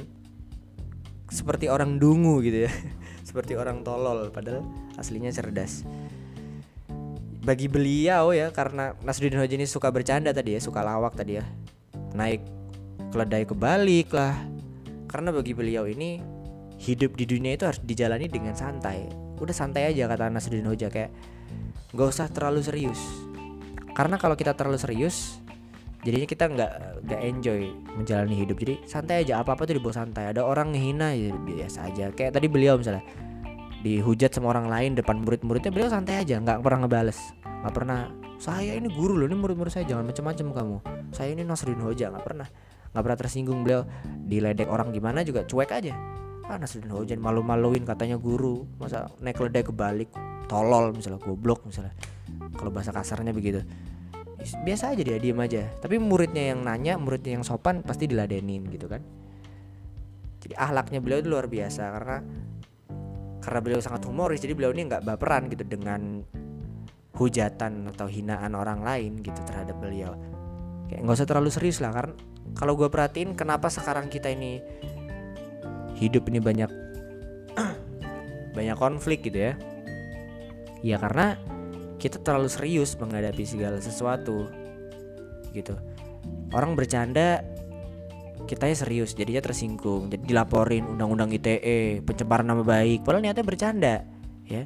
seperti 1.26 1.66
orang 1.66 1.98
dungu 1.98 2.38
gitu 2.40 2.70
ya. 2.70 2.72
Seperti 3.28 3.58
orang 3.58 3.84
tolol 3.84 4.30
padahal 4.32 4.64
aslinya 4.96 5.28
cerdas. 5.34 5.84
Bagi 7.44 7.68
beliau 7.68 8.32
ya 8.32 8.48
karena 8.54 8.96
Nasruddin 9.04 9.42
Hoja 9.42 9.58
ini 9.58 9.68
suka 9.68 9.92
bercanda 9.92 10.32
tadi 10.32 10.56
ya 10.56 10.60
suka 10.62 10.80
lawak 10.80 11.18
tadi 11.18 11.36
ya. 11.36 11.44
Naik 12.16 12.40
keledai 13.12 13.44
kebalik 13.44 14.08
lah. 14.14 14.38
Karena 15.10 15.32
bagi 15.32 15.52
beliau 15.52 15.84
ini 15.84 16.20
hidup 16.80 17.18
di 17.18 17.28
dunia 17.28 17.58
itu 17.58 17.68
harus 17.68 17.82
dijalani 17.84 18.30
dengan 18.30 18.56
santai. 18.56 19.04
Udah 19.36 19.52
santai 19.52 19.92
aja 19.92 20.08
kata 20.08 20.32
Nasruddin 20.32 20.64
Hoja 20.64 20.88
kayak 20.88 21.12
gak 21.92 22.08
usah 22.08 22.28
terlalu 22.32 22.64
serius 22.64 23.27
karena 23.98 24.14
kalau 24.14 24.38
kita 24.38 24.54
terlalu 24.54 24.78
serius 24.78 25.42
jadinya 26.06 26.28
kita 26.30 26.44
nggak 26.46 26.72
nggak 27.02 27.20
enjoy 27.26 27.60
menjalani 27.98 28.36
hidup. 28.38 28.56
Jadi 28.62 28.74
santai 28.86 29.26
aja 29.26 29.42
apa 29.42 29.58
apa 29.58 29.66
tuh 29.66 29.74
dibawa 29.74 29.94
santai. 29.94 30.30
Ada 30.30 30.46
orang 30.46 30.70
ngehina 30.70 31.10
ya 31.18 31.34
biasa 31.34 31.90
aja. 31.90 32.14
Kayak 32.14 32.38
tadi 32.38 32.46
beliau 32.46 32.78
misalnya 32.78 33.02
dihujat 33.82 34.34
sama 34.34 34.54
orang 34.54 34.66
lain 34.70 34.98
depan 34.98 35.22
murid-muridnya 35.22 35.70
beliau 35.74 35.90
santai 35.90 36.22
aja 36.22 36.38
nggak 36.38 36.62
pernah 36.62 36.86
ngebales. 36.86 37.18
Nggak 37.42 37.74
pernah 37.74 37.98
saya 38.38 38.78
ini 38.78 38.86
guru 38.86 39.18
loh 39.18 39.26
ini 39.26 39.34
murid-murid 39.34 39.74
saya 39.74 39.84
jangan 39.90 40.06
macam-macam 40.06 40.46
kamu. 40.54 40.76
Saya 41.10 41.34
ini 41.34 41.42
Nasruddin 41.42 41.82
Hoja 41.82 42.14
nggak 42.14 42.22
pernah. 42.22 42.46
Nggak 42.94 43.02
pernah 43.02 43.18
tersinggung 43.18 43.66
beliau. 43.66 43.82
Diledek 44.30 44.70
orang 44.70 44.94
gimana 44.94 45.26
juga 45.26 45.42
cuek 45.42 45.74
aja. 45.74 45.98
Ah 46.46 46.54
Nasruddin 46.54 46.94
Hoja 46.94 47.18
malu-maluin 47.18 47.82
katanya 47.82 48.14
guru. 48.14 48.62
Masa 48.78 49.10
naik 49.18 49.42
ledek 49.42 49.74
kebalik? 49.74 50.14
Tolol 50.46 50.94
misalnya 50.94 51.18
goblok 51.18 51.66
misalnya 51.66 51.92
kalau 52.56 52.70
bahasa 52.74 52.90
kasarnya 52.90 53.30
begitu. 53.30 53.62
Biasa 54.38 54.94
aja 54.94 55.02
dia 55.02 55.18
diem 55.18 55.38
aja. 55.38 55.66
Tapi 55.82 55.98
muridnya 55.98 56.54
yang 56.54 56.62
nanya 56.62 56.94
muridnya 56.96 57.38
yang 57.38 57.44
sopan 57.44 57.82
pasti 57.82 58.06
diladenin 58.06 58.66
gitu 58.70 58.86
kan. 58.86 59.02
Jadi 60.38 60.54
ahlaknya 60.54 61.02
beliau 61.02 61.18
itu 61.20 61.28
luar 61.28 61.50
biasa 61.50 61.82
karena 61.92 62.18
karena 63.42 63.60
beliau 63.64 63.80
sangat 63.80 64.04
humoris 64.06 64.42
jadi 64.42 64.52
beliau 64.52 64.74
ini 64.74 64.92
nggak 64.92 65.02
baperan 65.08 65.48
gitu 65.48 65.64
dengan 65.64 66.22
hujatan 67.18 67.90
atau 67.90 68.06
hinaan 68.06 68.54
orang 68.54 68.86
lain 68.86 69.18
gitu 69.24 69.40
terhadap 69.42 69.74
beliau. 69.82 70.14
Kayak 70.86 71.00
nggak 71.04 71.16
usah 71.18 71.28
terlalu 71.28 71.50
serius 71.50 71.82
lah 71.82 71.90
karena 71.90 72.14
kalau 72.54 72.78
gue 72.78 72.88
perhatiin 72.88 73.34
kenapa 73.34 73.68
sekarang 73.68 74.08
kita 74.08 74.30
ini 74.30 74.62
hidup 75.98 76.30
ini 76.30 76.38
banyak 76.38 76.70
banyak 78.56 78.76
konflik 78.78 79.26
gitu 79.26 79.50
ya. 79.50 79.52
Ya 80.78 80.96
karena 81.02 81.34
kita 81.98 82.22
terlalu 82.22 82.48
serius 82.48 82.94
menghadapi 82.94 83.42
segala 83.42 83.82
sesuatu 83.82 84.46
gitu. 85.50 85.74
Orang 86.54 86.78
bercanda 86.78 87.42
kitanya 88.48 88.76
serius 88.78 89.12
jadinya 89.12 89.44
tersinggung. 89.44 90.08
Jadi 90.08 90.32
dilaporin 90.32 90.86
undang-undang 90.86 91.34
ITE 91.34 92.00
pencemaran 92.06 92.48
nama 92.48 92.64
baik 92.64 93.04
padahal 93.04 93.22
niatnya 93.26 93.44
bercanda 93.44 93.94
ya. 94.46 94.64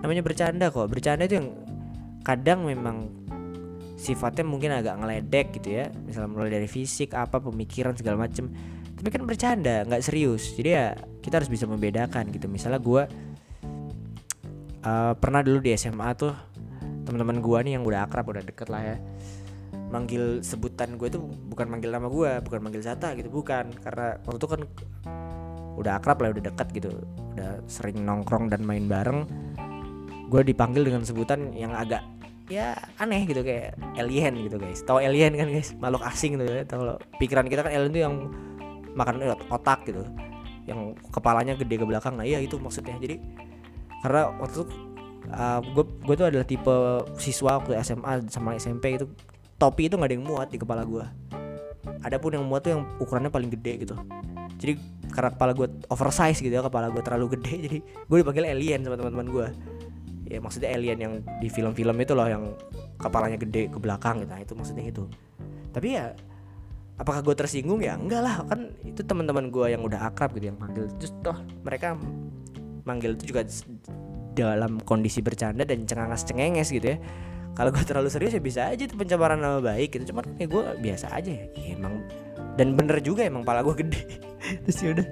Namanya 0.00 0.22
bercanda 0.24 0.70
kok. 0.70 0.86
Bercanda 0.88 1.26
itu 1.26 1.42
yang 1.42 1.48
kadang 2.22 2.64
memang 2.64 3.10
sifatnya 3.98 4.46
mungkin 4.46 4.70
agak 4.72 4.94
ngeledek 5.02 5.46
gitu 5.60 5.82
ya. 5.82 5.90
Misalnya 6.06 6.30
mulai 6.30 6.54
dari 6.54 6.70
fisik 6.70 7.12
apa 7.12 7.42
pemikiran 7.42 7.92
segala 7.98 8.24
macem. 8.24 8.48
Tapi 8.94 9.08
kan 9.10 9.26
bercanda 9.26 9.82
nggak 9.84 10.02
serius. 10.02 10.54
Jadi 10.54 10.70
ya 10.70 10.94
kita 11.20 11.42
harus 11.42 11.50
bisa 11.50 11.66
membedakan 11.66 12.30
gitu. 12.30 12.46
Misalnya 12.46 12.78
gue 12.78 13.02
uh, 14.86 15.12
pernah 15.18 15.42
dulu 15.42 15.58
di 15.60 15.74
SMA 15.74 16.08
tuh 16.14 16.34
teman-teman 17.08 17.40
gue 17.40 17.58
nih 17.64 17.72
yang 17.80 17.84
udah 17.88 18.04
akrab 18.04 18.28
udah 18.28 18.44
deket 18.44 18.68
lah 18.68 18.84
ya. 18.84 18.96
Manggil 19.88 20.44
sebutan 20.44 21.00
gue 21.00 21.08
itu 21.08 21.16
bukan 21.48 21.64
manggil 21.72 21.88
nama 21.88 22.12
gue 22.12 22.44
bukan 22.44 22.60
manggil 22.60 22.84
Zata 22.84 23.16
gitu 23.16 23.32
bukan. 23.32 23.72
Karena 23.80 24.20
waktu 24.28 24.36
itu 24.36 24.48
kan 24.52 24.60
udah 25.80 25.92
akrab 25.96 26.20
lah 26.20 26.36
udah 26.36 26.44
deket 26.44 26.68
gitu. 26.76 26.92
Udah 27.32 27.64
sering 27.64 28.04
nongkrong 28.04 28.52
dan 28.52 28.60
main 28.60 28.84
bareng. 28.84 29.24
Gue 30.28 30.44
dipanggil 30.44 30.84
dengan 30.84 31.08
sebutan 31.08 31.56
yang 31.56 31.72
agak 31.72 32.04
ya 32.48 32.72
aneh 32.96 33.28
gitu 33.28 33.40
kayak 33.40 33.76
alien 33.96 34.36
gitu 34.44 34.60
guys. 34.60 34.84
Tau 34.84 35.00
alien 35.00 35.32
kan 35.32 35.48
guys? 35.48 35.72
Makhluk 35.80 36.04
asing 36.04 36.36
gitu 36.36 36.44
ya. 36.44 36.68
Tau 36.68 37.00
pikiran 37.16 37.48
kita 37.48 37.64
kan 37.64 37.72
alien 37.72 37.88
itu 37.88 38.00
yang 38.04 38.14
makan 38.92 39.24
otak 39.48 39.88
gitu. 39.88 40.04
Yang 40.68 41.00
kepalanya 41.08 41.56
gede 41.56 41.80
ke 41.80 41.86
belakang. 41.88 42.20
Nah 42.20 42.28
iya 42.28 42.44
itu 42.44 42.60
maksudnya. 42.60 43.00
Jadi 43.00 43.16
karena 44.04 44.30
waktu 44.36 44.62
itu 44.62 44.64
uh, 45.32 45.60
gue 45.76 46.14
tuh 46.14 46.26
adalah 46.28 46.46
tipe 46.46 46.76
siswa 47.20 47.60
waktu 47.60 47.76
SMA 47.84 48.28
sama 48.32 48.56
SMP 48.56 49.00
itu 49.00 49.06
topi 49.58 49.90
itu 49.90 49.98
nggak 49.98 50.08
ada 50.08 50.16
yang 50.16 50.26
muat 50.26 50.48
di 50.52 50.58
kepala 50.60 50.86
gue 50.86 51.04
adapun 52.02 52.34
yang 52.36 52.44
muat 52.46 52.62
tuh 52.62 52.78
yang 52.78 52.82
ukurannya 53.00 53.32
paling 53.32 53.50
gede 53.50 53.86
gitu. 53.86 53.96
Jadi 54.58 54.72
karena 55.12 55.30
kepala 55.32 55.52
gue 55.54 55.66
oversize 55.88 56.38
gitu 56.42 56.52
ya 56.52 56.60
kepala 56.60 56.92
gue 56.92 57.00
terlalu 57.00 57.38
gede 57.38 57.54
jadi 57.66 57.78
gue 57.80 58.16
dipanggil 58.20 58.44
alien 58.44 58.80
sama 58.84 59.00
teman-teman 59.00 59.28
gue 59.32 59.46
ya 60.28 60.38
maksudnya 60.44 60.68
alien 60.76 60.98
yang 61.00 61.14
di 61.40 61.48
film-film 61.48 61.96
itu 61.96 62.12
loh 62.12 62.28
yang 62.28 62.44
kepalanya 63.00 63.40
gede 63.40 63.72
ke 63.72 63.78
belakang 63.80 64.20
gitu. 64.20 64.30
Nah, 64.30 64.40
itu 64.42 64.52
maksudnya 64.52 64.84
itu. 64.84 65.04
Tapi 65.72 65.88
ya 65.96 66.12
apakah 67.00 67.24
gue 67.24 67.34
tersinggung? 67.38 67.80
Ya 67.80 67.96
enggak 67.96 68.20
lah. 68.20 68.44
Kan 68.44 68.76
itu 68.84 69.00
teman-teman 69.00 69.48
gue 69.48 69.66
yang 69.72 69.80
udah 69.80 70.12
akrab 70.12 70.36
gitu 70.36 70.52
yang 70.52 70.58
manggil. 70.60 70.90
Terus 71.00 71.14
toh 71.24 71.38
mereka 71.64 71.96
manggil 72.84 73.16
itu 73.16 73.32
juga 73.32 73.46
dalam 74.38 74.78
kondisi 74.86 75.18
bercanda 75.18 75.66
dan 75.66 75.82
cengangas 75.82 76.22
cengenges 76.22 76.70
gitu 76.70 76.94
ya. 76.94 76.98
Kalau 77.58 77.74
gue 77.74 77.82
terlalu 77.82 78.06
serius 78.06 78.38
ya 78.38 78.42
bisa 78.42 78.70
aja 78.70 78.86
itu 78.86 78.94
pencemaran 78.94 79.42
nama 79.42 79.58
baik 79.58 79.98
gitu. 79.98 80.14
Cuman 80.14 80.38
ya 80.38 80.46
gue 80.46 80.64
biasa 80.78 81.10
aja 81.10 81.30
ya, 81.34 81.46
emang 81.74 82.06
dan 82.54 82.78
bener 82.78 83.02
juga 83.02 83.26
emang 83.26 83.42
pala 83.42 83.66
gue 83.66 83.74
gede. 83.74 84.22
Terus 84.66 84.78
ya 84.78 84.88
udah 84.94 85.06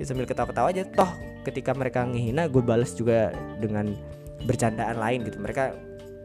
ya 0.00 0.04
sambil 0.08 0.24
ketawa-ketawa 0.24 0.72
aja. 0.72 0.88
Toh 0.88 1.12
ketika 1.44 1.76
mereka 1.76 2.08
ngehina 2.08 2.48
gue 2.48 2.64
balas 2.64 2.96
juga 2.96 3.36
dengan 3.60 3.92
bercandaan 4.48 4.96
lain 4.96 5.28
gitu. 5.28 5.36
Mereka 5.36 5.76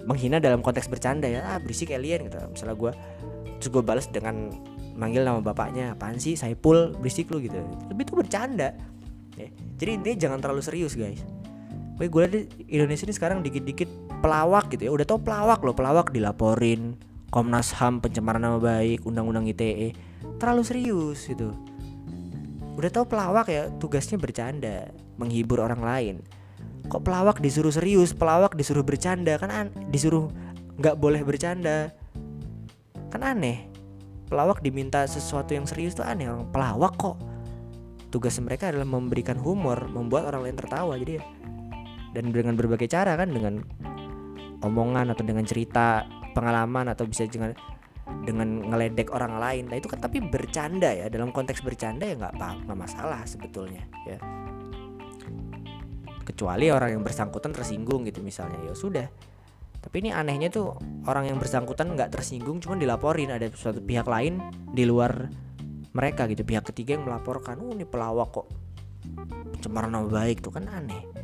menghina 0.07 0.39
dalam 0.39 0.63
konteks 0.63 0.87
bercanda 0.87 1.27
ya. 1.27 1.43
Ah 1.43 1.59
berisik 1.59 1.91
alien 1.91 2.31
gitu. 2.31 2.39
Misalnya 2.47 2.79
gue 2.79 2.91
terus 3.59 3.69
gue 3.75 3.83
balas 3.83 4.07
dengan 4.07 4.47
manggil 4.95 5.27
nama 5.27 5.43
bapaknya 5.43 5.99
apaan 5.99 6.15
sih 6.15 6.39
Saipul? 6.39 6.95
Berisik 6.95 7.27
lu 7.27 7.43
gitu. 7.43 7.59
Tapi 7.91 7.99
itu 8.07 8.15
bercanda. 8.15 8.71
Ya. 9.37 9.53
jadi 9.77 10.01
intinya 10.01 10.17
jangan 10.17 10.39
terlalu 10.41 10.65
serius 10.65 10.97
guys 10.97 11.21
Gue 11.97 12.07
gue 12.13 12.23
di 12.29 12.39
Indonesia 12.77 13.09
ini 13.09 13.15
sekarang 13.17 13.41
dikit-dikit 13.41 13.89
pelawak 14.21 14.69
gitu 14.69 14.85
ya. 14.85 14.91
Udah 14.93 15.05
tau 15.09 15.17
pelawak 15.17 15.65
loh 15.65 15.73
pelawak 15.73 16.13
dilaporin 16.13 16.93
Komnas 17.27 17.75
HAM 17.75 17.99
pencemaran 17.99 18.39
nama 18.39 18.55
baik 18.55 19.03
undang-undang 19.03 19.49
ITE 19.51 19.91
terlalu 20.39 20.63
serius 20.63 21.27
gitu. 21.27 21.51
Udah 22.77 22.93
tau 22.93 23.03
pelawak 23.09 23.49
ya 23.49 23.67
tugasnya 23.81 24.21
bercanda 24.21 24.93
menghibur 25.17 25.59
orang 25.59 25.81
lain. 25.81 26.15
Kok 26.87 27.03
pelawak 27.03 27.43
disuruh 27.43 27.73
serius? 27.73 28.15
Pelawak 28.15 28.55
disuruh 28.55 28.85
bercanda. 28.85 29.35
Kan 29.41 29.51
an 29.51 29.67
disuruh 29.91 30.31
nggak 30.79 30.95
boleh 30.95 31.25
bercanda. 31.25 31.91
Kan 33.11 33.25
aneh. 33.25 33.67
Pelawak 34.29 34.63
diminta 34.63 35.03
sesuatu 35.03 35.51
yang 35.51 35.67
serius 35.67 35.97
tuh 35.97 36.05
aneh. 36.05 36.31
Orang 36.31 36.47
pelawak 36.53 36.95
kok. 36.95 37.17
Tugas 38.07 38.39
mereka 38.39 38.71
adalah 38.71 38.87
memberikan 38.87 39.35
humor 39.35 39.89
membuat 39.91 40.31
orang 40.31 40.47
lain 40.47 40.55
tertawa. 40.55 40.95
Jadi 40.95 41.19
ya 41.19 41.23
dan 42.17 42.33
dengan 42.33 42.57
berbagai 42.57 42.89
cara 42.89 43.13
kan 43.13 43.29
dengan 43.29 43.61
omongan 44.65 45.13
atau 45.13 45.21
dengan 45.21 45.45
cerita 45.45 46.01
pengalaman 46.33 46.89
atau 46.89 47.05
bisa 47.05 47.29
dengan 47.29 47.53
dengan 48.25 48.65
ngeledek 48.73 49.13
orang 49.13 49.37
lain. 49.37 49.63
Nah 49.69 49.77
itu 49.77 49.85
kan 49.85 50.01
tapi 50.01 50.17
bercanda 50.25 50.89
ya. 50.89 51.13
Dalam 51.13 51.29
konteks 51.29 51.61
bercanda 51.61 52.09
ya 52.09 52.17
nggak 52.17 52.33
apa 52.41 52.49
nggak 52.65 52.79
masalah 52.79 53.21
sebetulnya 53.29 53.85
ya. 54.09 54.17
Kecuali 56.25 56.73
orang 56.73 56.97
yang 56.97 57.03
bersangkutan 57.05 57.53
tersinggung 57.53 58.01
gitu 58.09 58.25
misalnya 58.25 58.65
ya 58.65 58.73
sudah. 58.73 59.05
Tapi 59.77 59.95
ini 60.01 60.09
anehnya 60.09 60.49
tuh 60.49 60.73
orang 61.05 61.29
yang 61.29 61.37
bersangkutan 61.37 61.93
nggak 61.93 62.09
tersinggung 62.17 62.57
cuman 62.57 62.81
dilaporin. 62.81 63.29
Ada 63.29 63.53
suatu 63.53 63.77
pihak 63.77 64.09
lain 64.09 64.41
di 64.73 64.89
luar 64.89 65.29
mereka 65.93 66.25
gitu 66.25 66.41
pihak 66.41 66.65
ketiga 66.73 66.97
yang 66.97 67.05
melaporkan 67.05 67.61
oh 67.61 67.69
ini 67.69 67.85
pelawak 67.85 68.33
kok. 68.33 68.47
Pencemaran 69.53 69.93
nama 69.93 70.09
baik. 70.09 70.41
Tuh 70.41 70.49
kan 70.49 70.65
aneh 70.65 71.16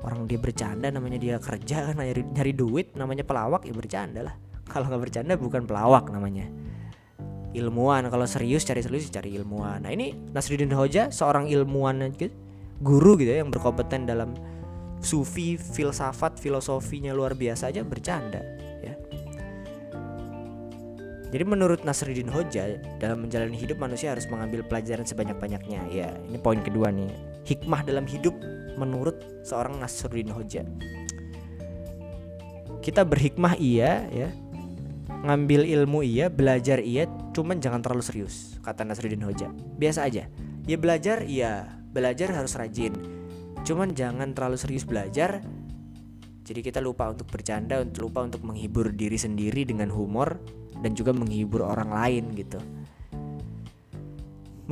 orang 0.00 0.24
dia 0.24 0.40
bercanda 0.40 0.88
namanya 0.88 1.18
dia 1.20 1.36
kerja 1.36 1.92
kan 1.92 1.94
nyari 2.00 2.24
nyari 2.24 2.52
duit 2.56 2.96
namanya 2.96 3.24
pelawak 3.24 3.68
ya 3.68 3.74
bercanda 3.76 4.24
lah. 4.24 4.34
Kalau 4.70 4.86
nggak 4.88 5.02
bercanda 5.02 5.34
bukan 5.36 5.66
pelawak 5.68 6.08
namanya. 6.08 6.48
Ilmuwan 7.50 8.06
kalau 8.08 8.24
serius 8.30 8.62
cari 8.62 8.80
serius 8.80 9.10
cari 9.10 9.34
ilmuwan. 9.34 9.82
Nah 9.82 9.90
ini 9.90 10.14
Nasruddin 10.30 10.70
Hoja 10.70 11.10
seorang 11.10 11.50
ilmuwan 11.50 12.14
gitu 12.14 12.32
guru 12.80 13.20
gitu 13.20 13.28
ya 13.36 13.44
yang 13.44 13.52
berkompeten 13.52 14.08
dalam 14.08 14.32
sufi 15.04 15.60
filsafat 15.60 16.40
filosofinya 16.40 17.12
luar 17.12 17.36
biasa 17.36 17.68
aja 17.68 17.84
bercanda 17.84 18.40
ya. 18.80 18.94
Jadi 21.28 21.44
menurut 21.44 21.84
Nasruddin 21.84 22.30
Hoja 22.30 22.80
dalam 22.96 23.28
menjalani 23.28 23.58
hidup 23.58 23.76
manusia 23.76 24.16
harus 24.16 24.24
mengambil 24.32 24.64
pelajaran 24.64 25.04
sebanyak-banyaknya 25.04 25.80
ya. 25.92 26.08
Ini 26.30 26.38
poin 26.40 26.62
kedua 26.64 26.88
nih 26.88 27.29
hikmah 27.44 27.84
dalam 27.84 28.04
hidup 28.04 28.34
menurut 28.80 29.20
seorang 29.44 29.76
Nasruddin 29.80 30.32
Hoja. 30.32 30.64
Kita 32.80 33.04
berhikmah 33.04 33.60
iya 33.60 34.08
ya. 34.08 34.32
Ngambil 35.20 35.68
ilmu 35.68 36.00
iya, 36.00 36.32
belajar 36.32 36.80
iya, 36.80 37.04
cuman 37.36 37.60
jangan 37.60 37.84
terlalu 37.84 38.00
serius, 38.00 38.56
kata 38.64 38.88
Nasruddin 38.88 39.20
Hoja. 39.20 39.52
Biasa 39.76 40.08
aja. 40.08 40.32
Ya 40.64 40.76
belajar 40.80 41.28
iya, 41.28 41.68
belajar 41.92 42.32
harus 42.32 42.56
rajin. 42.56 42.96
Cuman 43.68 43.92
jangan 43.92 44.32
terlalu 44.32 44.56
serius 44.56 44.88
belajar. 44.88 45.44
Jadi 46.40 46.60
kita 46.64 46.80
lupa 46.80 47.12
untuk 47.12 47.28
bercanda, 47.28 47.84
lupa 47.84 48.24
untuk 48.24 48.40
menghibur 48.48 48.96
diri 48.96 49.20
sendiri 49.20 49.68
dengan 49.68 49.92
humor 49.92 50.40
dan 50.80 50.96
juga 50.96 51.12
menghibur 51.12 51.68
orang 51.68 51.92
lain 51.92 52.24
gitu. 52.32 52.56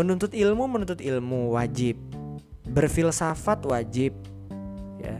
Menuntut 0.00 0.33
ilmu, 0.33 0.64
menuntut 0.64 1.04
ilmu 1.04 1.52
wajib 1.52 2.00
berfilsafat 2.72 3.64
wajib 3.64 4.12
ya. 5.00 5.16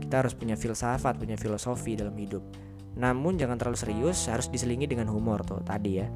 Kita 0.00 0.24
harus 0.24 0.34
punya 0.36 0.56
filsafat 0.56 1.16
punya 1.20 1.36
filosofi 1.36 1.96
dalam 1.96 2.16
hidup. 2.16 2.42
Namun 2.96 3.40
jangan 3.40 3.56
terlalu 3.56 3.78
serius 3.78 4.28
harus 4.28 4.48
diselingi 4.52 4.88
dengan 4.88 5.08
humor 5.08 5.44
tuh 5.44 5.60
tadi 5.64 6.00
ya. 6.00 6.08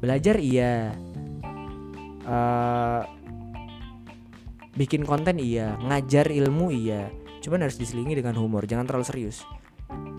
Belajar 0.00 0.36
iya. 0.40 0.92
Uh, 2.26 3.02
bikin 4.76 5.04
konten 5.04 5.40
iya. 5.40 5.76
Ngajar 5.80 6.28
ilmu 6.32 6.72
iya. 6.72 7.08
Cuman 7.40 7.64
harus 7.64 7.78
diselingi 7.80 8.18
dengan 8.18 8.36
humor 8.36 8.64
jangan 8.68 8.84
terlalu 8.88 9.06
serius. 9.06 9.44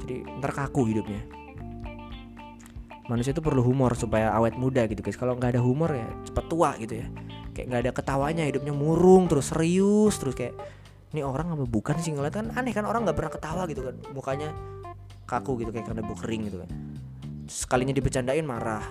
Jadi 0.05 0.25
ntar 0.41 0.53
kaku 0.53 0.89
hidupnya. 0.89 1.21
Manusia 3.07 3.31
itu 3.31 3.39
perlu 3.39 3.63
humor 3.63 3.95
supaya 3.95 4.35
awet 4.35 4.59
muda 4.59 4.83
gitu 4.89 4.99
guys. 4.99 5.15
Kalau 5.15 5.37
nggak 5.37 5.55
ada 5.55 5.61
humor 5.63 5.95
ya 5.95 6.07
cepat 6.27 6.45
tua 6.51 6.75
gitu 6.75 6.99
ya 6.99 7.07
kayak 7.57 7.67
nggak 7.73 7.81
ada 7.89 7.93
ketawanya 7.97 8.43
hidupnya 8.45 8.73
murung 8.77 9.25
terus 9.25 9.49
serius 9.49 10.21
terus 10.21 10.37
kayak 10.37 10.53
ini 11.15 11.25
orang 11.25 11.57
apa 11.57 11.65
bukan 11.65 11.97
sih? 11.97 12.13
Ngeliat 12.13 12.33
kan 12.37 12.47
aneh 12.53 12.69
kan 12.75 12.85
orang 12.85 13.09
nggak 13.09 13.17
pernah 13.17 13.31
ketawa 13.33 13.63
gitu 13.65 13.81
kan 13.81 13.95
mukanya 14.13 14.53
kaku 15.25 15.65
gitu 15.65 15.73
kayak 15.73 15.89
karena 15.89 16.03
kering 16.05 16.41
gitu 16.53 16.57
kan. 16.61 16.69
Sekalinya 17.49 17.93
dibecandain 17.97 18.45
marah 18.45 18.85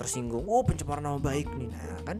tersinggung 0.00 0.48
oh 0.48 0.64
pencemaran 0.64 1.04
nama 1.04 1.20
baik 1.20 1.52
nih. 1.52 1.68
Nah 1.68 2.00
kan 2.08 2.18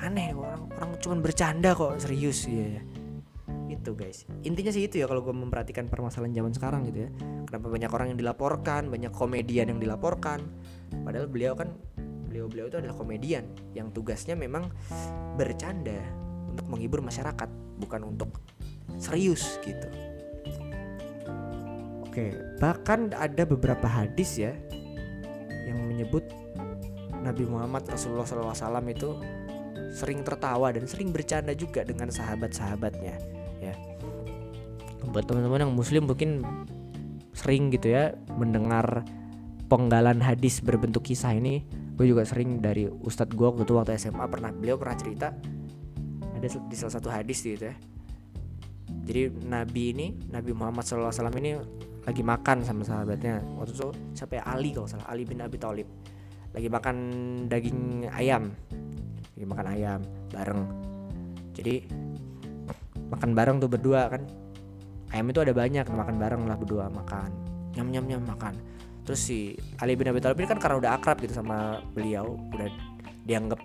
aneh 0.00 0.32
orang 0.32 0.72
orang 0.72 0.90
cuma 1.04 1.20
bercanda 1.20 1.76
kok 1.76 2.00
serius 2.00 2.48
ya 2.48 2.80
itu 3.70 3.94
guys. 3.94 4.26
Intinya 4.42 4.74
sih 4.74 4.90
itu 4.90 4.98
ya 4.98 5.06
kalau 5.06 5.22
gue 5.22 5.30
memperhatikan 5.30 5.86
permasalahan 5.86 6.34
zaman 6.34 6.52
sekarang 6.54 6.80
gitu 6.90 7.06
ya. 7.06 7.10
Kenapa 7.46 7.66
banyak 7.70 7.90
orang 7.90 8.06
yang 8.14 8.18
dilaporkan 8.18 8.90
banyak 8.90 9.12
komedian 9.14 9.70
yang 9.70 9.78
dilaporkan. 9.78 10.42
Padahal 11.06 11.30
beliau 11.30 11.54
kan 11.54 11.70
beliau-beliau 12.30 12.70
itu 12.70 12.78
adalah 12.78 12.94
komedian 12.94 13.42
yang 13.74 13.90
tugasnya 13.90 14.38
memang 14.38 14.70
bercanda 15.34 15.98
untuk 16.46 16.70
menghibur 16.70 17.02
masyarakat 17.02 17.50
bukan 17.82 18.06
untuk 18.06 18.38
serius 19.02 19.58
gitu. 19.66 19.90
Oke 22.06 22.30
bahkan 22.62 23.10
ada 23.18 23.42
beberapa 23.42 23.90
hadis 23.90 24.38
ya 24.38 24.54
yang 25.66 25.90
menyebut 25.90 26.22
Nabi 27.20 27.50
Muhammad 27.50 27.90
Rasulullah 27.90 28.24
SAW 28.24 28.86
itu 28.86 29.10
sering 29.90 30.22
tertawa 30.22 30.70
dan 30.70 30.86
sering 30.86 31.10
bercanda 31.10 31.50
juga 31.50 31.82
dengan 31.82 32.14
sahabat-sahabatnya 32.14 33.14
ya. 33.58 33.74
Buat 35.10 35.26
teman-teman 35.26 35.66
yang 35.66 35.74
muslim 35.74 36.06
mungkin 36.06 36.46
sering 37.34 37.74
gitu 37.74 37.90
ya 37.90 38.14
mendengar 38.38 39.02
penggalan 39.70 40.18
hadis 40.18 40.58
berbentuk 40.62 41.06
kisah 41.06 41.34
ini 41.34 41.62
gue 42.00 42.16
juga 42.16 42.24
sering 42.24 42.64
dari 42.64 42.88
ustadz 42.88 43.36
gue 43.36 43.44
waktu 43.44 43.68
waktu 43.68 43.92
SMA 44.00 44.24
pernah 44.24 44.48
beliau 44.56 44.80
pernah 44.80 44.96
cerita 44.96 45.36
ada 46.32 46.48
di 46.48 46.72
salah 46.72 46.96
satu 46.96 47.12
hadis 47.12 47.44
gitu 47.44 47.68
ya. 47.68 47.76
Jadi 49.04 49.28
Nabi 49.44 49.92
ini 49.92 50.06
Nabi 50.32 50.56
Muhammad 50.56 50.88
SAW 50.88 51.12
ini 51.36 51.60
lagi 52.08 52.24
makan 52.24 52.64
sama 52.64 52.88
sahabatnya. 52.88 53.44
Waktu 53.60 53.76
itu 53.76 53.88
siapa 54.16 54.40
ya? 54.40 54.48
Ali 54.48 54.72
kalau 54.72 54.88
salah 54.88 55.04
Ali 55.12 55.28
bin 55.28 55.44
Abi 55.44 55.60
Thalib. 55.60 55.84
Lagi 56.56 56.72
makan 56.72 56.96
daging 57.52 58.08
ayam 58.08 58.48
lagi 59.36 59.44
makan 59.44 59.66
ayam 59.68 60.00
bareng. 60.32 60.62
Jadi 61.52 61.84
makan 63.12 63.30
bareng 63.36 63.56
tuh 63.60 63.68
berdua 63.68 64.08
kan. 64.08 64.24
Ayam 65.12 65.28
itu 65.28 65.44
ada 65.44 65.52
banyak 65.52 65.84
makan 65.84 66.16
bareng 66.16 66.48
lah 66.48 66.56
berdua 66.56 66.88
makan. 66.88 67.28
Nyam 67.76 67.92
nyam 67.92 68.08
nyam 68.08 68.24
makan 68.24 68.56
terus 69.10 69.26
si 69.26 69.58
Ali 69.82 69.98
bin 69.98 70.06
Abi 70.06 70.22
Thalib 70.22 70.38
ini 70.38 70.46
kan 70.46 70.62
karena 70.62 70.78
udah 70.78 70.90
akrab 70.94 71.18
gitu 71.18 71.34
sama 71.34 71.82
beliau 71.90 72.38
udah 72.54 72.70
dianggap 73.26 73.58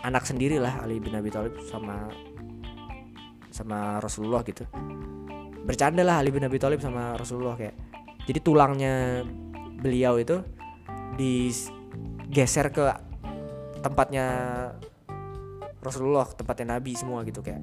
anak 0.00 0.24
sendiri 0.24 0.56
lah 0.56 0.80
Ali 0.80 0.96
bin 1.04 1.12
Abi 1.12 1.28
Thalib 1.28 1.52
sama 1.68 2.08
sama 3.52 4.00
Rasulullah 4.00 4.40
gitu. 4.48 4.64
Bercanda 5.68 6.00
lah 6.00 6.24
Ali 6.24 6.32
bin 6.32 6.48
Abi 6.48 6.56
Thalib 6.56 6.80
sama 6.80 7.12
Rasulullah 7.12 7.60
kayak. 7.60 7.76
Jadi 8.24 8.40
tulangnya 8.40 9.20
beliau 9.84 10.16
itu 10.16 10.40
digeser 11.20 12.72
ke 12.72 12.88
tempatnya 13.84 14.26
Rasulullah 15.84 16.24
tempatnya 16.32 16.80
Nabi 16.80 16.96
semua 16.96 17.20
gitu 17.28 17.44
kayak 17.44 17.60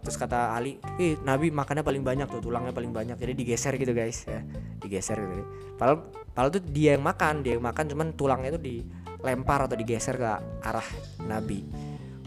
terus 0.00 0.16
kata 0.16 0.54
Ali 0.56 0.80
eh 1.00 1.16
Nabi 1.22 1.48
makannya 1.50 1.84
paling 1.84 2.02
banyak 2.04 2.26
tuh 2.28 2.40
tulangnya 2.40 2.72
paling 2.72 2.92
banyak. 2.92 3.16
Jadi 3.16 3.32
digeser 3.32 3.74
gitu 3.76 3.92
guys 3.92 4.24
ya. 4.26 4.40
Digeser 4.80 5.18
gitu. 5.20 5.44
Padahal 5.76 6.08
padahal 6.32 6.50
tuh 6.56 6.62
dia 6.68 6.94
yang 6.98 7.04
makan 7.04 7.44
dia 7.44 7.56
yang 7.56 7.64
makan 7.64 7.84
cuman 7.88 8.12
tulangnya 8.14 8.56
tuh 8.56 8.62
dilempar 8.62 9.68
atau 9.68 9.76
digeser 9.76 10.16
ke 10.16 10.28
arah 10.64 10.88
Nabi. 11.24 11.64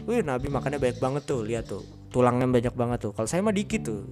Wih 0.08 0.24
Nabi 0.24 0.46
makannya 0.48 0.78
banyak 0.80 0.98
banget 0.98 1.22
tuh 1.28 1.40
lihat 1.46 1.68
tuh. 1.68 1.82
Tulangnya 2.10 2.46
banyak 2.46 2.74
banget 2.74 2.98
tuh. 3.06 3.12
Kalau 3.14 3.28
saya 3.30 3.44
mah 3.44 3.54
dikit 3.54 3.86
tuh. 3.86 4.02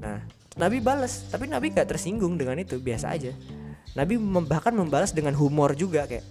Nah 0.00 0.22
Nabi 0.58 0.82
balas 0.82 1.30
tapi 1.30 1.46
Nabi 1.46 1.70
gak 1.72 1.94
tersinggung 1.94 2.36
dengan 2.36 2.58
itu 2.58 2.76
biasa 2.76 3.14
aja. 3.14 3.32
Nabi 3.98 4.18
bahkan 4.46 4.70
membalas 4.70 5.10
dengan 5.10 5.34
humor 5.34 5.74
juga 5.74 6.06
kayak 6.06 6.22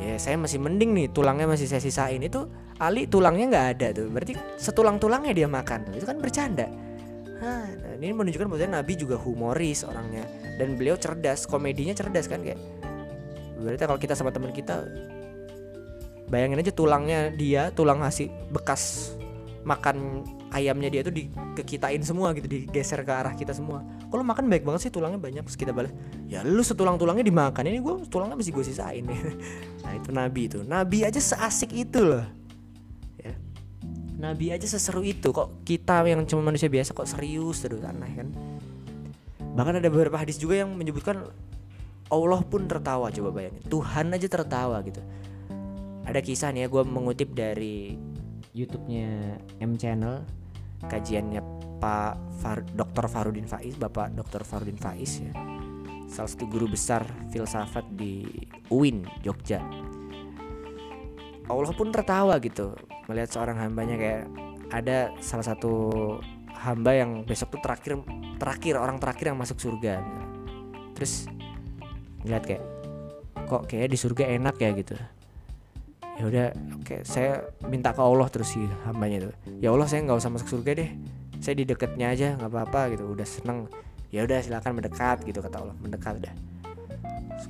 ya 0.00 0.16
saya 0.16 0.36
masih 0.36 0.60
mending 0.60 0.96
nih 0.96 1.06
tulangnya 1.12 1.44
masih 1.48 1.68
saya 1.68 1.82
sisain. 1.82 2.20
Itu 2.24 2.48
Ali 2.80 3.04
tulangnya 3.04 3.44
nggak 3.52 3.66
ada 3.76 3.86
tuh. 3.92 4.08
Berarti 4.08 4.32
setulang-tulangnya 4.56 5.36
dia 5.36 5.48
makan 5.48 5.92
itu 5.92 6.08
kan 6.08 6.16
bercanda. 6.16 6.64
Hah, 7.40 7.68
nah 7.68 7.92
ini 7.96 8.12
menunjukkan 8.12 8.48
bahwa 8.48 8.80
Nabi 8.80 8.92
juga 8.96 9.20
humoris 9.20 9.84
orangnya. 9.84 10.24
Dan 10.56 10.80
beliau 10.80 10.96
cerdas 10.96 11.44
komedinya 11.44 11.92
cerdas 11.92 12.24
kan 12.24 12.40
kayak. 12.40 12.56
Berarti 13.60 13.84
kalau 13.84 14.00
kita 14.00 14.16
sama 14.16 14.32
teman 14.32 14.56
kita 14.56 14.88
bayangin 16.32 16.64
aja 16.64 16.72
tulangnya 16.72 17.28
dia 17.36 17.68
tulang 17.76 18.00
nasi 18.00 18.32
bekas 18.48 19.12
makan 19.60 20.24
ayamnya 20.56 20.88
dia 20.88 21.04
tuh 21.04 21.12
dikekitain 21.12 22.00
semua 22.00 22.32
gitu 22.32 22.48
digeser 22.48 23.04
ke 23.04 23.12
arah 23.12 23.36
kita 23.36 23.52
semua. 23.52 23.84
Kalau 24.08 24.24
makan 24.24 24.48
baik 24.48 24.64
banget 24.64 24.88
sih 24.88 24.92
tulangnya 24.92 25.20
banyak 25.20 25.44
terus 25.44 25.60
kita 25.60 25.76
balas 25.76 25.92
ya 26.32 26.40
lu 26.40 26.64
setulang 26.64 26.96
tulangnya 26.96 27.28
dimakan. 27.28 27.60
Ini 27.68 27.84
gue 27.84 28.08
tulangnya 28.08 28.40
masih 28.40 28.56
gue 28.56 28.64
sisain. 28.64 29.04
Nah 29.84 29.98
itu 29.98 30.10
nabi 30.14 30.46
itu. 30.46 30.62
Nabi 30.64 31.02
aja 31.02 31.18
seasik 31.18 31.74
itu 31.74 32.00
loh 32.00 32.39
nabi 34.20 34.52
aja 34.52 34.68
seseru 34.68 35.00
itu 35.00 35.32
kok 35.32 35.64
kita 35.64 36.04
yang 36.04 36.28
cuma 36.28 36.52
manusia 36.52 36.68
biasa 36.68 36.92
kok 36.92 37.08
serius 37.08 37.64
terus 37.64 37.80
aneh 37.80 38.12
kan 38.12 38.28
bahkan 39.56 39.80
ada 39.80 39.88
beberapa 39.88 40.20
hadis 40.20 40.36
juga 40.36 40.60
yang 40.60 40.76
menyebutkan 40.76 41.24
Allah 42.12 42.42
pun 42.44 42.68
tertawa 42.68 43.08
coba 43.08 43.30
bayangin 43.32 43.64
Tuhan 43.66 44.12
aja 44.12 44.28
tertawa 44.28 44.76
gitu 44.84 45.00
ada 46.04 46.20
kisah 46.20 46.52
nih 46.52 46.66
ya 46.66 46.68
gue 46.68 46.82
mengutip 46.84 47.32
dari 47.32 47.96
YouTube-nya 48.50 49.38
M 49.62 49.78
Channel 49.78 50.26
kajiannya 50.84 51.42
Pak 51.80 52.14
Far 52.44 52.60
Dr. 52.76 53.08
Farudin 53.08 53.48
Faiz, 53.48 53.76
Bapak 53.76 54.12
Dr. 54.12 54.44
Farudin 54.44 54.76
Faiz 54.76 55.24
ya. 55.24 55.32
Salah 56.10 56.28
satu 56.28 56.44
guru 56.50 56.66
besar 56.68 57.06
filsafat 57.30 57.86
di 57.94 58.26
UIN 58.68 59.06
Jogja. 59.22 59.62
Allah 61.50 61.74
pun 61.74 61.90
tertawa 61.90 62.38
gitu 62.38 62.72
melihat 63.10 63.30
seorang 63.34 63.58
hambanya 63.58 63.98
kayak 63.98 64.24
ada 64.70 65.10
salah 65.18 65.42
satu 65.42 65.72
hamba 66.54 66.94
yang 66.94 67.26
besok 67.26 67.58
tuh 67.58 67.60
terakhir 67.64 67.98
terakhir 68.38 68.74
orang 68.78 69.02
terakhir 69.02 69.34
yang 69.34 69.38
masuk 69.40 69.58
surga. 69.58 69.98
Terus 70.94 71.26
ngeliat 72.22 72.44
kayak 72.46 72.62
kok 73.50 73.62
kayak 73.66 73.90
di 73.90 73.98
surga 73.98 74.24
enak 74.36 74.56
ya? 74.60 74.70
gitu. 74.76 74.94
Ya 76.20 76.24
udah 76.28 76.46
oke 76.76 76.84
okay, 76.84 77.00
saya 77.02 77.48
minta 77.64 77.96
ke 77.96 78.02
Allah 78.04 78.28
terus 78.28 78.52
sih 78.52 78.68
hambanya 78.84 79.24
itu 79.24 79.30
ya 79.64 79.72
Allah 79.72 79.88
saya 79.88 80.04
nggak 80.04 80.20
usah 80.20 80.30
masuk 80.30 80.48
surga 80.60 80.70
deh. 80.78 80.90
Saya 81.40 81.56
di 81.56 81.64
dekatnya 81.64 82.12
aja 82.12 82.36
nggak 82.36 82.50
apa-apa 82.52 82.94
gitu. 82.94 83.08
Udah 83.08 83.26
seneng. 83.26 83.66
Ya 84.12 84.26
udah 84.26 84.38
silakan 84.44 84.78
mendekat 84.78 85.24
gitu 85.24 85.40
kata 85.40 85.56
Allah. 85.64 85.76
Mendekat 85.80 86.20
udah 86.20 86.34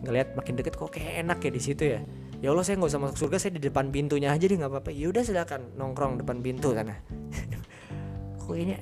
ngeliat 0.07 0.39
makin 0.39 0.55
deket 0.55 0.79
kok 0.79 0.91
kayak 0.95 1.27
enak 1.27 1.39
ya 1.43 1.51
di 1.51 1.61
situ 1.61 1.83
ya 1.99 2.01
ya 2.41 2.49
Allah 2.53 2.65
saya 2.65 2.81
nggak 2.81 2.91
usah 2.91 3.01
masuk 3.01 3.19
surga 3.29 3.37
saya 3.37 3.53
di 3.57 3.63
depan 3.63 3.93
pintunya 3.93 4.33
aja 4.33 4.45
deh 4.45 4.57
nggak 4.57 4.73
apa-apa. 4.73 4.91
Ya 4.93 5.13
udah 5.13 5.23
silakan. 5.25 5.77
Nongkrong 5.77 6.25
depan 6.25 6.41
pintu 6.41 6.73
sana. 6.73 6.97
Kok 8.41 8.57
ini 8.57 8.75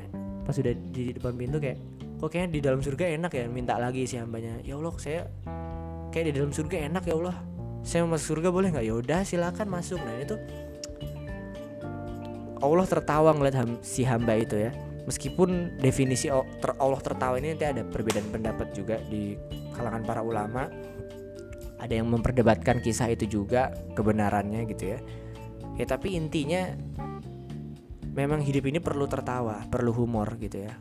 pas 0.47 0.57
sudah 0.57 0.73
di 0.73 1.12
depan 1.12 1.37
pintu 1.37 1.61
kayak 1.61 1.77
kok 2.18 2.33
kayaknya 2.33 2.51
di 2.57 2.61
dalam 2.64 2.81
surga 2.81 3.05
enak 3.21 3.31
ya 3.37 3.44
minta 3.53 3.77
lagi 3.77 4.09
si 4.09 4.16
hambanya. 4.16 4.59
Ya 4.64 4.81
Allah 4.81 4.94
saya 4.97 5.29
kayak 6.11 6.25
di 6.31 6.35
dalam 6.40 6.51
surga 6.51 6.88
enak 6.88 7.05
ya 7.05 7.14
Allah. 7.21 7.37
Saya 7.85 8.03
mau 8.09 8.16
masuk 8.16 8.37
surga 8.37 8.49
boleh 8.51 8.68
nggak? 8.75 8.87
Ya 8.88 8.94
udah 8.97 9.21
silakan 9.23 9.68
masuk. 9.71 10.01
Nah 10.03 10.16
itu 10.18 10.35
Allah 12.59 12.87
tertawa 12.90 13.31
ngeliat 13.37 13.55
ham, 13.55 13.71
si 13.87 14.03
hamba 14.03 14.35
itu 14.35 14.59
ya. 14.59 14.75
Meskipun 15.07 15.79
definisi 15.81 16.29
Allah 16.29 17.01
tertawa 17.01 17.38
ini 17.38 17.55
nanti 17.55 17.64
ada 17.64 17.81
perbedaan 17.87 18.29
pendapat 18.29 18.77
juga 18.77 19.01
di 19.09 19.38
kalangan 19.73 20.03
para 20.05 20.21
ulama 20.21 20.68
ada 21.79 21.95
yang 21.95 22.11
memperdebatkan 22.11 22.83
kisah 22.83 23.11
itu 23.11 23.27
juga 23.27 23.75
kebenarannya 23.95 24.67
gitu 24.71 24.95
ya 24.95 24.99
ya 25.79 25.85
tapi 25.87 26.19
intinya 26.19 26.75
memang 28.12 28.43
hidup 28.43 28.67
ini 28.67 28.83
perlu 28.83 29.07
tertawa 29.07 29.62
perlu 29.71 29.95
humor 29.95 30.35
gitu 30.43 30.67
ya 30.67 30.75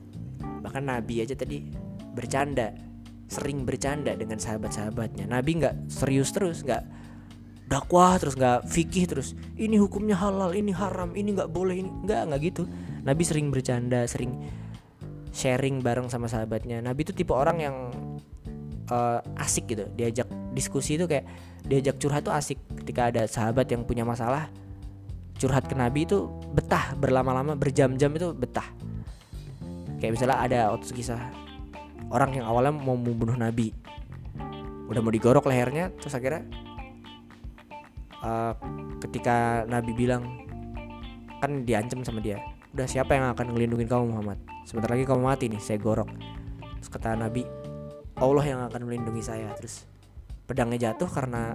bahkan 0.62 0.84
Nabi 0.84 1.22
aja 1.22 1.38
tadi 1.38 1.70
bercanda 2.18 2.74
sering 3.28 3.68
bercanda 3.68 4.16
dengan 4.16 4.40
sahabat-sahabatnya. 4.40 5.28
Nabi 5.28 5.60
nggak 5.60 5.92
serius 5.92 6.32
terus, 6.32 6.64
nggak 6.64 6.84
dakwah 7.68 8.16
terus 8.16 8.40
nggak 8.40 8.64
fikih 8.72 9.06
terus. 9.06 9.36
Ini 9.60 9.76
hukumnya 9.84 10.16
halal, 10.16 10.56
ini 10.56 10.72
haram, 10.72 11.12
ini 11.14 11.36
nggak 11.36 11.52
boleh, 11.52 11.84
ini 11.84 11.92
nggak 12.08 12.22
nggak 12.32 12.42
gitu. 12.48 12.64
Nabi 13.04 13.24
sering 13.28 13.52
bercanda, 13.52 14.08
sering 14.08 14.32
sharing 15.36 15.84
bareng 15.84 16.08
sama 16.08 16.32
sahabatnya. 16.32 16.80
Nabi 16.80 17.04
itu 17.04 17.12
tipe 17.12 17.36
orang 17.36 17.58
yang 17.60 17.76
uh, 18.88 19.20
asik 19.44 19.76
gitu, 19.76 19.86
diajak 19.94 20.28
diskusi 20.58 20.98
itu 20.98 21.06
kayak 21.06 21.30
diajak 21.62 22.02
curhat 22.02 22.26
tuh 22.26 22.34
asik. 22.34 22.58
Ketika 22.82 23.14
ada 23.14 23.30
sahabat 23.30 23.70
yang 23.70 23.86
punya 23.86 24.02
masalah, 24.02 24.50
curhat 25.38 25.70
ke 25.70 25.78
Nabi 25.78 26.10
itu 26.10 26.26
betah 26.58 26.98
berlama-lama 26.98 27.54
berjam-jam 27.54 28.10
itu 28.18 28.34
betah. 28.34 28.66
Kayak 30.02 30.18
misalnya 30.18 30.38
ada 30.42 30.60
waktu 30.74 30.90
kisah 30.94 31.22
orang 32.12 32.42
yang 32.42 32.46
awalnya 32.48 32.74
mau 32.74 32.96
membunuh 32.96 33.36
Nabi 33.36 33.72
udah 34.88 35.02
mau 35.04 35.12
digorok 35.12 35.52
lehernya 35.52 35.92
terus 36.00 36.16
akhirnya 36.16 36.48
uh, 38.24 38.56
ketika 39.04 39.68
Nabi 39.68 39.92
bilang 39.92 40.24
kan 41.44 41.68
diancam 41.68 42.02
sama 42.08 42.24
dia 42.24 42.40
udah 42.72 42.88
siapa 42.88 43.14
yang 43.20 43.36
akan 43.36 43.52
ngelindungin 43.52 43.88
kamu 43.90 44.16
Muhammad 44.16 44.40
sebentar 44.64 44.96
lagi 44.96 45.04
kamu 45.04 45.22
mati 45.22 45.52
nih 45.52 45.60
saya 45.60 45.78
gorok 45.80 46.08
terus 46.80 46.90
kata 46.90 47.20
Nabi 47.20 47.44
Allah 48.18 48.46
yang 48.48 48.60
akan 48.72 48.82
melindungi 48.88 49.22
saya 49.22 49.52
terus 49.60 49.84
pedangnya 50.48 50.90
jatuh 50.90 51.12
karena 51.12 51.54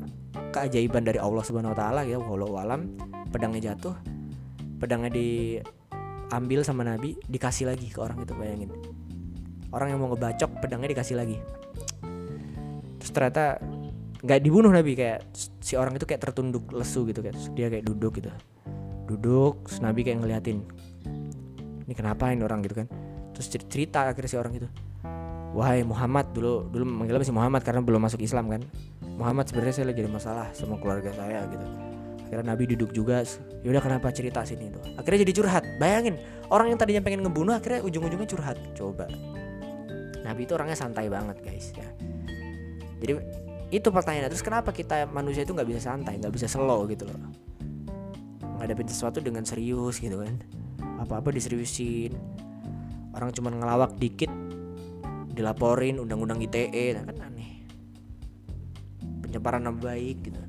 keajaiban 0.52 1.02
dari 1.02 1.16
Allah 1.16 1.40
Subhanahu 1.40 1.72
Wa 1.72 1.78
Taala 1.80 2.00
ya 2.04 2.20
walau 2.20 2.60
alam. 2.60 2.94
Pedangnya 3.32 3.72
jatuh 3.72 3.96
pedangnya 4.76 5.14
diambil 5.14 6.66
sama 6.66 6.84
Nabi 6.84 7.14
dikasih 7.30 7.70
lagi 7.70 7.88
ke 7.88 7.98
orang 8.02 8.20
itu 8.20 8.36
bayangin. 8.36 8.70
Orang 9.72 9.88
yang 9.88 10.04
mau 10.04 10.12
ngebacok 10.12 10.60
pedangnya 10.60 10.92
dikasih 10.92 11.16
lagi. 11.16 11.40
Terus 13.00 13.10
ternyata 13.14 13.56
nggak 14.22 14.38
dibunuh 14.38 14.70
nabi 14.70 14.94
kayak 14.94 15.34
si 15.34 15.74
orang 15.74 15.98
itu 15.98 16.06
kayak 16.06 16.22
tertunduk 16.22 16.70
lesu 16.70 17.02
gitu 17.10 17.24
kayak 17.24 17.34
dia 17.56 17.72
kayak 17.72 17.88
duduk 17.88 18.20
gitu. 18.20 18.28
Duduk 19.08 19.64
terus 19.64 19.80
nabi 19.80 20.04
kayak 20.04 20.20
ngeliatin 20.20 20.62
ini 21.82 21.94
kenapa 21.96 22.30
ini 22.30 22.44
orang? 22.44 22.60
gitu 22.62 22.84
kan. 22.84 22.88
Terus 23.32 23.46
cerita 23.66 24.06
akhirnya 24.06 24.30
si 24.30 24.36
orang 24.36 24.54
itu 24.60 24.68
wahai 25.52 25.84
Muhammad 25.84 26.32
dulu 26.32 26.66
dulu 26.72 26.84
manggilnya 26.88 27.20
masih 27.22 27.36
Muhammad 27.36 27.62
karena 27.62 27.80
belum 27.84 28.00
masuk 28.00 28.20
Islam 28.24 28.48
kan? 28.48 28.62
Muhammad 29.20 29.44
sebenarnya 29.52 29.74
saya 29.76 29.86
lagi 29.92 30.00
ada 30.00 30.12
masalah 30.12 30.46
sama 30.56 30.80
keluarga 30.80 31.12
saya 31.12 31.44
gitu. 31.52 31.66
Akhirnya 32.26 32.56
Nabi 32.56 32.64
duduk 32.72 32.90
juga 32.96 33.20
yaudah 33.60 33.84
kenapa 33.84 34.08
cerita 34.08 34.40
sini 34.42 34.72
itu 34.72 34.80
akhirnya 34.96 35.20
jadi 35.28 35.32
curhat. 35.36 35.64
Bayangin 35.76 36.16
orang 36.48 36.72
yang 36.72 36.78
tadinya 36.80 37.04
pengen 37.04 37.20
ngebunuh 37.28 37.52
akhirnya 37.52 37.84
ujung-ujungnya 37.84 38.28
curhat. 38.28 38.56
Coba. 38.72 39.04
Nabi 40.24 40.48
itu 40.48 40.52
orangnya 40.56 40.78
santai 40.78 41.12
banget 41.12 41.36
guys 41.44 41.76
ya. 41.76 41.88
Jadi 43.04 43.12
itu 43.68 43.88
pertanyaan. 43.92 44.32
Terus 44.32 44.44
kenapa 44.44 44.72
kita 44.72 45.04
manusia 45.12 45.44
itu 45.44 45.52
nggak 45.52 45.68
bisa 45.68 45.80
santai 45.92 46.16
nggak 46.16 46.32
bisa 46.32 46.48
slow 46.48 46.88
gitu 46.88 47.04
loh? 47.04 47.20
Ngadepin 48.56 48.88
sesuatu 48.88 49.20
dengan 49.20 49.44
serius 49.44 50.00
gitu 50.00 50.24
kan? 50.24 50.40
Apa-apa 51.04 51.28
diseriusin. 51.34 52.16
Orang 53.12 53.28
cuma 53.36 53.52
ngelawak 53.52 54.00
dikit 54.00 54.32
dilaporin 55.32 55.98
undang-undang 55.98 56.40
ITE 56.44 56.96
nah 56.96 57.04
kan 57.08 57.32
aneh 57.32 57.64
penyebaran 59.24 59.64
nama 59.64 59.76
baik 59.76 60.28
gitu 60.28 60.40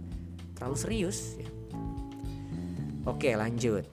terlalu 0.54 0.78
serius 0.78 1.40
ya. 1.40 1.50
oke 3.08 3.30
lanjut 3.34 3.88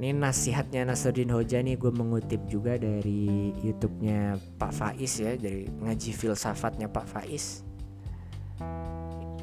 ini 0.00 0.16
nasihatnya 0.16 0.88
Nasruddin 0.88 1.28
Hoja 1.28 1.60
nih 1.60 1.76
gue 1.76 1.92
mengutip 1.92 2.40
juga 2.48 2.80
dari 2.80 3.52
YouTube-nya 3.60 4.40
Pak 4.56 4.72
Faiz 4.72 5.20
ya 5.20 5.36
dari 5.36 5.68
ngaji 5.68 6.16
filsafatnya 6.16 6.88
Pak 6.88 7.04
Faiz. 7.04 7.60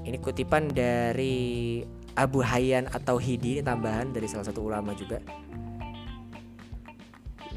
Ini 0.01 0.17
kutipan 0.17 0.73
dari 0.73 1.85
Abu 2.17 2.41
Hayyan 2.41 2.89
atau 2.89 3.21
Hidi 3.21 3.59
ini 3.59 3.61
tambahan 3.61 4.09
dari 4.09 4.25
salah 4.25 4.49
satu 4.49 4.65
ulama 4.65 4.97
juga. 4.97 5.21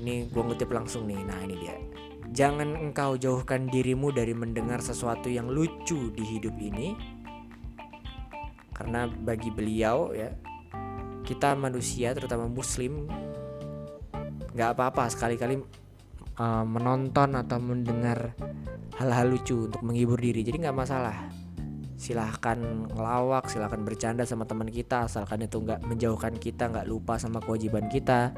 Ini 0.00 0.32
gue 0.32 0.42
ngutip 0.42 0.72
langsung 0.72 1.04
nih. 1.06 1.20
Nah 1.20 1.38
ini 1.44 1.54
dia. 1.60 1.76
Jangan 2.30 2.78
engkau 2.78 3.20
jauhkan 3.20 3.68
dirimu 3.68 4.10
dari 4.14 4.32
mendengar 4.32 4.80
sesuatu 4.80 5.28
yang 5.28 5.52
lucu 5.52 6.08
di 6.16 6.24
hidup 6.24 6.56
ini. 6.56 6.96
Karena 8.72 9.04
bagi 9.04 9.52
beliau 9.52 10.16
ya 10.16 10.32
kita 11.30 11.54
manusia 11.54 12.10
terutama 12.16 12.48
muslim 12.48 13.06
nggak 14.50 14.70
apa-apa 14.74 15.06
sekali-kali 15.12 15.62
uh, 16.42 16.64
menonton 16.66 17.38
atau 17.38 17.58
mendengar 17.62 18.34
hal-hal 18.98 19.30
lucu 19.30 19.70
untuk 19.70 19.80
menghibur 19.86 20.18
diri 20.18 20.42
jadi 20.42 20.68
nggak 20.68 20.76
masalah 20.76 21.30
silahkan 22.00 22.56
ngelawak 22.96 23.46
silahkan 23.46 23.78
bercanda 23.84 24.24
sama 24.24 24.48
teman 24.48 24.72
kita 24.72 25.06
asalkan 25.06 25.44
itu 25.44 25.60
nggak 25.60 25.84
menjauhkan 25.84 26.34
kita 26.34 26.66
nggak 26.72 26.88
lupa 26.88 27.20
sama 27.20 27.38
kewajiban 27.44 27.86
kita 27.92 28.32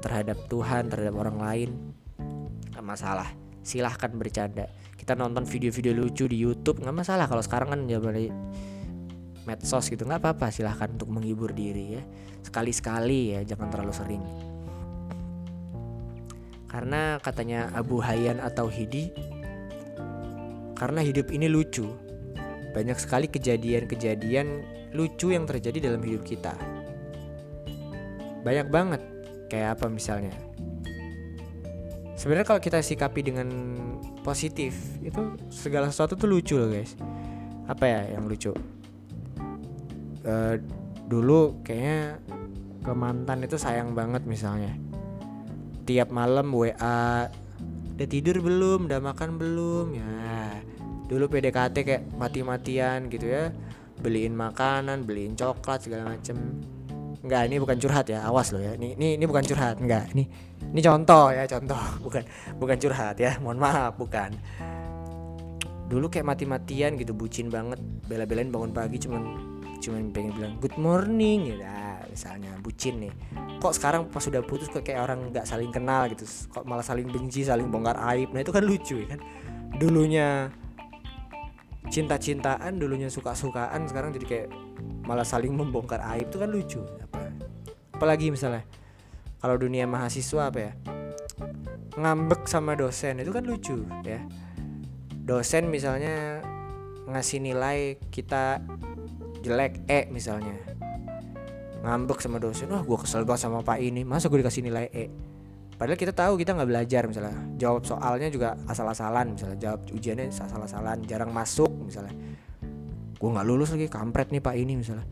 terhadap 0.00 0.38
Tuhan 0.46 0.88
terhadap 0.92 1.14
orang 1.18 1.38
lain. 1.40 1.70
Nggak 2.72 2.84
masalah. 2.86 3.28
Silahkan 3.66 4.12
bercanda. 4.14 4.70
Kita 4.94 5.18
nonton 5.18 5.42
video-video 5.42 5.92
lucu 5.96 6.30
di 6.30 6.38
YouTube 6.38 6.82
nggak 6.82 6.96
masalah. 6.96 7.26
Kalau 7.26 7.42
sekarang 7.42 7.74
kan 7.74 7.80
zaman 7.90 8.30
medsos 9.46 9.90
gitu 9.90 10.06
nggak 10.06 10.22
apa-apa. 10.22 10.54
Silahkan 10.54 10.92
untuk 10.94 11.10
menghibur 11.10 11.50
diri 11.50 11.98
ya. 11.98 12.02
Sekali-sekali 12.46 13.34
ya 13.34 13.40
jangan 13.42 13.68
terlalu 13.72 13.94
sering. 13.94 14.24
Karena 16.66 17.16
katanya 17.22 17.72
Abu 17.72 18.04
Hayyan 18.04 18.42
atau 18.42 18.68
Hidi 18.68 19.10
karena 20.76 21.00
hidup 21.00 21.32
ini 21.32 21.48
lucu 21.48 21.88
banyak 22.76 23.00
sekali 23.00 23.32
kejadian-kejadian 23.32 24.60
lucu 24.92 25.32
yang 25.32 25.48
terjadi 25.48 25.88
dalam 25.88 26.04
hidup 26.04 26.20
kita. 26.28 26.52
Banyak 28.44 28.68
banget 28.68 29.00
kayak 29.46 29.78
apa 29.78 29.86
misalnya? 29.90 30.34
Sebenarnya 32.16 32.48
kalau 32.48 32.60
kita 32.64 32.80
sikapi 32.80 33.20
dengan 33.20 33.48
positif 34.24 34.72
itu 35.04 35.36
segala 35.52 35.92
sesuatu 35.92 36.16
tuh 36.16 36.32
lucu 36.32 36.56
loh 36.56 36.72
guys. 36.72 36.96
Apa 37.68 37.84
ya 37.84 38.00
yang 38.16 38.24
lucu? 38.24 38.56
Uh, 40.26 40.56
dulu 41.06 41.60
kayaknya 41.62 42.18
ke 42.80 42.92
mantan 42.96 43.44
itu 43.44 43.60
sayang 43.60 43.92
banget 43.92 44.24
misalnya. 44.24 44.72
Tiap 45.86 46.08
malam 46.10 46.50
WA 46.50 47.30
udah 47.94 48.08
tidur 48.08 48.40
belum? 48.40 48.88
Udah 48.88 48.98
makan 48.98 49.36
belum? 49.36 49.86
Ya 49.92 50.56
dulu 51.06 51.30
PDKT 51.30 51.76
kayak 51.86 52.04
mati-matian 52.16 53.12
gitu 53.12 53.28
ya. 53.28 53.52
Beliin 54.00 54.32
makanan 54.32 55.04
beliin 55.04 55.36
coklat 55.36 55.84
segala 55.84 56.16
macem 56.16 56.36
Enggak, 57.26 57.42
ini 57.50 57.56
bukan 57.58 57.76
curhat 57.82 58.06
ya. 58.06 58.22
Awas 58.22 58.54
loh 58.54 58.62
ya. 58.62 58.78
Ini 58.78 58.94
ini 58.94 59.08
ini 59.18 59.24
bukan 59.26 59.42
curhat, 59.42 59.82
enggak. 59.82 60.14
Ini 60.14 60.24
ini 60.70 60.80
contoh 60.80 61.34
ya, 61.34 61.42
contoh. 61.50 61.82
Bukan 62.06 62.22
bukan 62.62 62.76
curhat 62.78 63.18
ya. 63.18 63.34
Mohon 63.42 63.58
maaf, 63.66 63.92
bukan. 63.98 64.30
Dulu 65.90 66.06
kayak 66.06 66.26
mati-matian 66.26 66.94
gitu, 66.94 67.10
bucin 67.14 67.50
banget. 67.50 67.82
Bela-belain 68.06 68.50
bangun 68.50 68.70
pagi 68.70 69.02
cuman 69.02 69.22
cuman 69.80 70.10
pengen 70.10 70.32
bilang 70.34 70.54
good 70.58 70.74
morning 70.80 71.52
ya 71.52 71.56
nah, 71.62 72.00
misalnya 72.08 72.52
bucin 72.64 72.96
nih 73.06 73.12
kok 73.60 73.72
sekarang 73.76 74.08
pas 74.08 74.24
sudah 74.24 74.40
putus 74.42 74.68
kok 74.72 74.82
kayak 74.82 75.04
orang 75.04 75.30
nggak 75.32 75.46
saling 75.46 75.70
kenal 75.70 76.08
gitu 76.08 76.24
kok 76.26 76.64
malah 76.64 76.82
saling 76.82 77.08
benci 77.08 77.44
saling 77.44 77.68
bongkar 77.68 77.96
aib 78.16 78.32
nah 78.32 78.40
itu 78.40 78.52
kan 78.52 78.64
lucu 78.64 79.04
ya 79.04 79.16
kan 79.16 79.20
dulunya 79.76 80.48
cinta-cintaan 81.86 82.82
dulunya 82.82 83.06
suka-sukaan 83.06 83.86
sekarang 83.86 84.10
jadi 84.16 84.26
kayak 84.26 84.48
malah 85.06 85.22
saling 85.22 85.54
membongkar 85.54 86.02
aib 86.16 86.26
itu 86.26 86.38
kan 86.40 86.50
lucu 86.50 86.80
apalagi 87.96 88.28
misalnya 88.28 88.68
kalau 89.40 89.56
dunia 89.56 89.88
mahasiswa 89.88 90.52
apa 90.52 90.60
ya 90.60 90.72
ngambek 91.96 92.44
sama 92.44 92.76
dosen 92.76 93.24
itu 93.24 93.32
kan 93.32 93.44
lucu 93.48 93.80
ya. 94.04 94.20
Dosen 95.26 95.72
misalnya 95.72 96.44
ngasih 97.08 97.42
nilai 97.42 97.98
kita 98.12 98.62
jelek 99.40 99.82
E 99.88 100.06
misalnya. 100.12 100.54
Ngambek 101.82 102.20
sama 102.20 102.36
dosen 102.36 102.68
wah 102.70 102.84
gue 102.84 102.98
kesel 103.00 103.24
banget 103.24 103.48
sama 103.48 103.64
pak 103.64 103.80
ini 103.80 104.04
masa 104.04 104.28
gue 104.28 104.38
dikasih 104.44 104.62
nilai 104.62 104.86
E? 104.92 105.08
Padahal 105.76 105.98
kita 106.00 106.12
tahu 106.12 106.40
kita 106.40 106.56
nggak 106.56 106.68
belajar 106.68 107.02
misalnya. 107.08 107.36
Jawab 107.56 107.84
soalnya 107.84 108.28
juga 108.32 108.56
asal-asalan 108.68 109.36
misalnya. 109.36 109.58
Jawab 109.60 109.80
ujiannya 109.92 110.32
asal-asalan 110.32 111.04
jarang 111.04 111.32
masuk 111.32 111.68
misalnya. 111.80 112.12
Gue 113.16 113.28
nggak 113.32 113.46
lulus 113.48 113.72
lagi 113.72 113.88
kampret 113.88 114.32
nih 114.32 114.40
pak 114.44 114.56
ini 114.56 114.76
misalnya. 114.76 115.04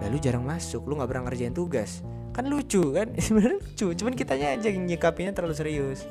Lalu 0.00 0.16
jarang 0.20 0.44
masuk 0.48 0.88
lu 0.88 0.96
nggak 0.96 1.08
pernah 1.12 1.28
ngerjain 1.28 1.52
tugas 1.52 2.00
kan 2.32 2.44
lucu 2.48 2.82
kan? 2.96 3.12
Sebenarnya 3.24 3.60
lucu 3.60 3.86
cuman 3.92 4.12
kitanya 4.16 4.56
aja 4.56 4.68
nyikapinya 4.72 5.32
terlalu 5.36 5.54
serius. 5.56 6.08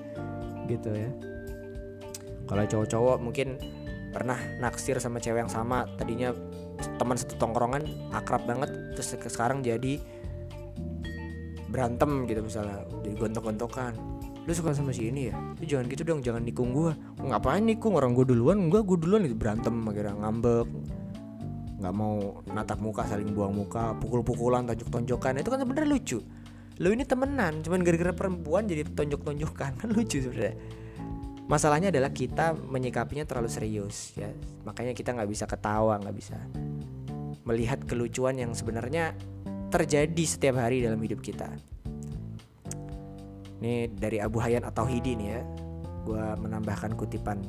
Gitu 0.69 0.89
ya. 0.89 1.09
Kalau 2.45 2.63
cowok-cowok 2.67 3.17
mungkin 3.21 3.57
pernah 4.11 4.37
naksir 4.59 4.99
sama 4.99 5.23
cewek 5.23 5.47
yang 5.47 5.51
sama 5.51 5.87
tadinya 5.95 6.35
teman 6.99 7.15
satu 7.15 7.39
tongkrongan 7.39 7.87
akrab 8.11 8.43
banget 8.43 8.67
terus 8.91 9.15
sekarang 9.15 9.63
jadi 9.63 10.03
berantem 11.71 12.27
gitu 12.27 12.43
misalnya 12.43 12.83
jadi 13.01 13.15
gontok-gontokan. 13.15 13.95
Lu 14.41 14.51
suka 14.57 14.73
sama 14.73 14.91
si 14.91 15.07
ini 15.07 15.29
ya? 15.31 15.35
Lu 15.37 15.63
jangan 15.63 15.85
gitu 15.87 16.01
dong 16.03 16.19
jangan 16.19 16.43
nikung 16.43 16.73
gua. 16.75 16.97
Ngapain 17.21 17.61
nikung? 17.61 17.95
Orang 17.95 18.17
gua 18.17 18.25
duluan. 18.25 18.67
Enggak 18.67 18.83
gua 18.89 18.97
duluan 18.97 19.23
itu 19.23 19.37
berantem 19.37 19.73
akhirnya 19.85 20.17
ngambek 20.17 20.67
nggak 21.81 21.95
mau 21.97 22.45
natap 22.53 22.77
muka 22.77 23.09
saling 23.09 23.33
buang 23.33 23.57
muka 23.57 23.97
pukul-pukulan 23.97 24.69
tonjok-tonjokan. 24.69 25.41
Itu 25.41 25.49
kan 25.49 25.59
sebenarnya 25.65 25.89
lucu. 25.89 26.21
Lo 26.81 26.89
ini 26.93 27.03
temenan 27.05 27.65
cuman 27.65 27.81
gara-gara 27.81 28.13
perempuan 28.13 28.69
jadi 28.69 28.85
tonjok-tonjokan. 28.85 29.71
Kan 29.81 29.89
lucu 29.93 30.21
sebenarnya. 30.21 30.55
Masalahnya 31.49 31.91
adalah 31.91 32.15
kita 32.15 32.55
menyikapinya 32.55 33.27
terlalu 33.27 33.49
serius 33.51 34.15
ya. 34.15 34.29
Makanya 34.63 34.95
kita 34.95 35.11
nggak 35.11 35.29
bisa 35.29 35.45
ketawa 35.49 35.99
nggak 35.99 36.15
bisa 36.15 36.37
melihat 37.43 37.83
kelucuan 37.89 38.37
yang 38.37 38.53
sebenarnya 38.53 39.17
terjadi 39.73 40.23
setiap 40.23 40.61
hari 40.61 40.85
dalam 40.85 41.01
hidup 41.01 41.19
kita. 41.19 41.49
Ini 43.61 43.93
dari 43.93 44.17
Abu 44.17 44.41
Hayyan 44.41 44.65
atau 44.65 44.89
Hidi 44.89 45.13
nih 45.17 45.27
ya. 45.37 45.41
Gue 46.01 46.23
menambahkan 46.41 46.97
kutipan 46.97 47.45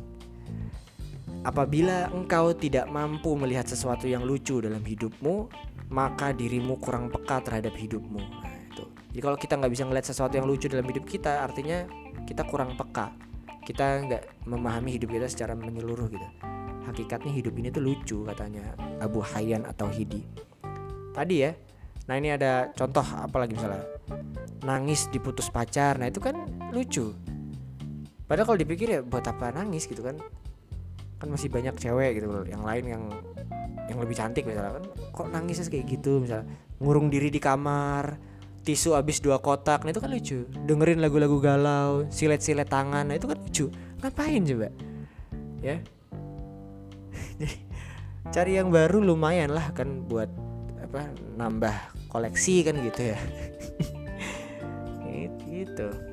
Apabila 1.43 2.07
engkau 2.15 2.55
tidak 2.55 2.87
mampu 2.87 3.35
melihat 3.35 3.67
sesuatu 3.67 4.07
yang 4.07 4.23
lucu 4.23 4.63
dalam 4.63 4.79
hidupmu, 4.79 5.51
maka 5.91 6.31
dirimu 6.31 6.79
kurang 6.79 7.11
peka 7.11 7.43
terhadap 7.43 7.75
hidupmu. 7.75 8.23
Nah, 8.23 8.55
itu. 8.71 8.87
Jadi 9.11 9.21
kalau 9.27 9.35
kita 9.35 9.59
nggak 9.59 9.73
bisa 9.75 9.83
melihat 9.83 10.07
sesuatu 10.07 10.39
yang 10.39 10.47
lucu 10.47 10.71
dalam 10.71 10.87
hidup 10.87 11.03
kita, 11.03 11.43
artinya 11.43 11.83
kita 12.31 12.47
kurang 12.47 12.79
peka. 12.79 13.11
Kita 13.67 14.07
nggak 14.07 14.47
memahami 14.47 14.95
hidup 14.95 15.11
kita 15.11 15.27
secara 15.27 15.59
menyeluruh 15.59 16.07
gitu. 16.15 16.29
Hakikatnya 16.87 17.35
hidup 17.35 17.55
ini 17.59 17.75
tuh 17.75 17.83
lucu 17.83 18.23
katanya 18.23 18.79
Abu 19.03 19.19
Hayyan 19.19 19.67
atau 19.67 19.91
Hidi. 19.91 20.23
Tadi 21.11 21.37
ya. 21.43 21.51
Nah 22.07 22.15
ini 22.23 22.35
ada 22.35 22.71
contoh 22.75 23.03
apa 23.03 23.35
lagi 23.43 23.59
misalnya 23.59 23.83
nangis 24.63 25.11
diputus 25.11 25.51
pacar. 25.51 25.99
Nah 25.99 26.07
itu 26.07 26.23
kan 26.23 26.39
lucu. 26.71 27.15
Padahal 28.31 28.47
kalau 28.47 28.59
dipikir 28.63 28.87
ya 28.99 29.01
buat 29.03 29.27
apa 29.27 29.51
nangis 29.51 29.91
gitu 29.91 30.07
kan 30.07 30.19
kan 31.23 31.31
masih 31.31 31.47
banyak 31.55 31.79
cewek 31.79 32.19
gitu 32.19 32.27
loh 32.27 32.43
yang 32.43 32.67
lain 32.67 32.85
yang 32.99 33.03
yang 33.87 33.99
lebih 34.03 34.19
cantik 34.19 34.43
misalnya. 34.43 34.83
Kan 34.83 34.85
kok 35.15 35.29
nangisnya 35.31 35.71
kayak 35.71 35.87
gitu 35.87 36.19
misalnya 36.19 36.51
ngurung 36.83 37.07
diri 37.15 37.31
di 37.31 37.39
kamar 37.39 38.19
tisu 38.67 38.99
habis 38.99 39.23
dua 39.23 39.39
kotak. 39.39 39.87
Nah 39.87 39.95
itu 39.95 40.03
kan 40.03 40.11
lucu. 40.11 40.43
Dengerin 40.67 40.99
lagu-lagu 40.99 41.39
galau 41.39 42.11
silet-silet 42.11 42.67
tangan. 42.67 43.07
Nah 43.07 43.15
itu 43.15 43.31
kan 43.31 43.39
lucu. 43.39 43.71
Ngapain 44.03 44.43
coba? 44.43 44.69
Ya? 45.63 45.79
Jadi 47.39 47.55
cari 48.35 48.53
yang 48.59 48.75
baru 48.75 48.99
lumayan 48.99 49.55
lah 49.55 49.71
kan 49.71 50.03
buat 50.11 50.27
apa 50.83 51.07
nambah 51.39 51.75
koleksi 52.11 52.67
kan 52.67 52.83
gitu 52.83 53.15
ya. 53.15 53.19
Gitu 55.53 56.12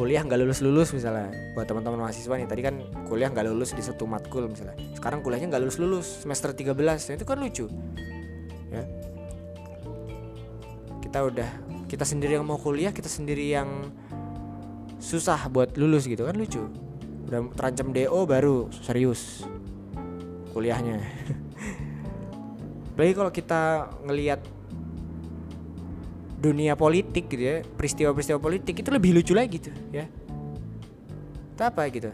kuliah 0.00 0.24
nggak 0.24 0.40
lulus 0.40 0.64
lulus 0.64 0.96
misalnya. 0.96 1.28
Buat 1.52 1.68
teman-teman 1.68 2.08
mahasiswa 2.08 2.32
nih 2.32 2.48
tadi 2.48 2.64
kan 2.64 2.80
kuliah 3.04 3.28
nggak 3.28 3.52
lulus 3.52 3.76
di 3.76 3.84
satu 3.84 4.08
matkul 4.08 4.48
misalnya. 4.48 4.72
Sekarang 4.96 5.20
kuliahnya 5.20 5.52
nggak 5.52 5.60
lulus 5.60 5.76
lulus 5.76 6.24
semester 6.24 6.56
13 6.56 6.72
nah, 6.72 6.96
itu 6.96 7.26
kan 7.28 7.36
lucu. 7.36 7.68
Ya. 8.72 8.82
Kita 11.04 11.20
udah 11.20 11.48
kita 11.84 12.08
sendiri 12.08 12.40
yang 12.40 12.48
mau 12.48 12.56
kuliah 12.56 12.96
kita 12.96 13.12
sendiri 13.12 13.52
yang 13.52 13.92
susah 15.04 15.52
buat 15.52 15.76
lulus 15.76 16.08
gitu 16.08 16.24
kan 16.24 16.32
lucu. 16.32 16.64
Udah 17.28 17.52
terancam 17.52 17.92
do 17.92 18.24
baru 18.24 18.72
serius 18.80 19.44
kuliahnya. 20.56 20.96
Apalagi 22.96 23.12
kalau 23.12 23.32
kita 23.36 23.92
ngelihat 24.08 24.40
dunia 26.40 26.72
politik 26.74 27.28
gitu 27.28 27.42
ya 27.44 27.56
peristiwa-peristiwa 27.62 28.40
politik 28.40 28.80
itu 28.80 28.88
lebih 28.88 29.20
lucu 29.20 29.36
lagi 29.36 29.60
gitu 29.60 29.70
ya. 29.92 30.08
Itu 31.52 31.62
apa 31.62 31.86
gitu? 31.92 32.08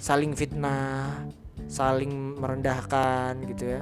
Saling 0.00 0.32
fitnah 0.32 1.28
saling 1.68 2.40
merendahkan 2.40 3.36
gitu 3.52 3.78
ya. 3.78 3.80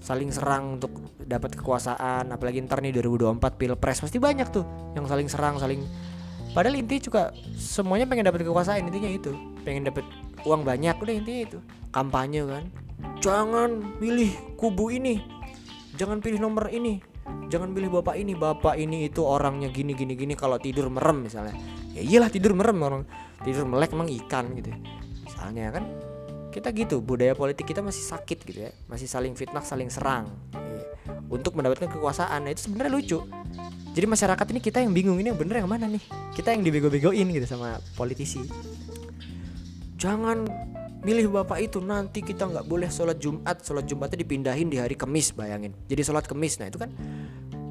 Saling 0.00 0.32
serang 0.32 0.80
untuk 0.80 0.92
dapat 1.20 1.58
kekuasaan 1.60 2.32
apalagi 2.32 2.64
ntar 2.64 2.80
nih 2.80 2.94
2024 2.96 3.36
pilpres 3.58 4.00
pasti 4.00 4.16
banyak 4.16 4.48
tuh 4.48 4.62
yang 4.94 5.02
saling 5.10 5.26
serang 5.26 5.58
saling 5.58 5.82
padahal 6.54 6.78
intinya 6.78 7.02
juga 7.02 7.22
semuanya 7.58 8.06
pengen 8.06 8.30
dapat 8.30 8.46
kekuasaan 8.48 8.88
intinya 8.88 9.10
itu. 9.12 9.36
Pengen 9.66 9.84
dapat 9.84 10.06
uang 10.46 10.62
banyak 10.64 10.96
udah 10.96 11.14
intinya 11.14 11.42
itu. 11.52 11.58
Kampanye 11.92 12.46
kan 12.48 12.64
jangan 13.20 13.96
pilih 14.00 14.32
kubu 14.56 14.88
ini 14.92 15.20
jangan 15.96 16.20
pilih 16.20 16.40
nomor 16.40 16.68
ini 16.72 17.00
jangan 17.46 17.70
pilih 17.74 18.00
bapak 18.00 18.16
ini 18.18 18.32
bapak 18.34 18.74
ini 18.78 19.10
itu 19.10 19.22
orangnya 19.22 19.70
gini 19.70 19.94
gini 19.94 20.14
gini 20.14 20.34
kalau 20.34 20.58
tidur 20.58 20.90
merem 20.90 21.26
misalnya. 21.26 21.54
Ya 21.96 22.02
iyalah 22.04 22.28
tidur 22.28 22.52
merem 22.52 22.76
orang 22.82 23.02
tidur 23.40 23.64
melek 23.64 23.92
emang 23.96 24.08
ikan 24.24 24.52
gitu 24.56 24.72
misalnya 25.24 25.72
kan 25.72 25.84
kita 26.52 26.72
gitu 26.72 27.04
budaya 27.04 27.36
politik 27.36 27.68
kita 27.68 27.84
masih 27.84 28.04
sakit 28.04 28.38
gitu 28.48 28.60
ya. 28.66 28.72
Masih 28.88 29.04
saling 29.04 29.36
fitnah 29.36 29.64
saling 29.64 29.92
serang. 29.92 30.32
Iya. 30.56 30.84
untuk 31.26 31.58
mendapatkan 31.58 31.90
kekuasaan 31.90 32.46
nah, 32.46 32.50
itu 32.54 32.70
sebenarnya 32.70 32.92
lucu. 32.92 33.18
Jadi 33.96 34.06
masyarakat 34.06 34.46
ini 34.52 34.60
kita 34.60 34.78
yang 34.84 34.92
bingung 34.92 35.16
ini 35.16 35.32
yang 35.32 35.40
bener 35.40 35.64
yang 35.64 35.70
mana 35.70 35.88
nih? 35.88 36.02
Kita 36.36 36.52
yang 36.52 36.62
dibego-begoin 36.62 37.26
gitu 37.32 37.46
sama 37.48 37.80
politisi. 37.96 38.44
Jangan 39.96 40.44
milih 41.06 41.30
bapak 41.30 41.62
itu 41.62 41.78
nanti 41.78 42.18
kita 42.18 42.50
nggak 42.50 42.66
boleh 42.66 42.90
sholat 42.90 43.22
Jumat. 43.22 43.62
Sholat 43.62 43.86
Jumatnya 43.86 44.18
dipindahin 44.18 44.66
di 44.66 44.82
hari 44.82 44.98
Kamis 44.98 45.30
bayangin. 45.30 45.70
Jadi 45.86 46.02
sholat 46.02 46.26
Kamis 46.26 46.58
nah 46.58 46.66
itu 46.66 46.82
kan 46.82 46.90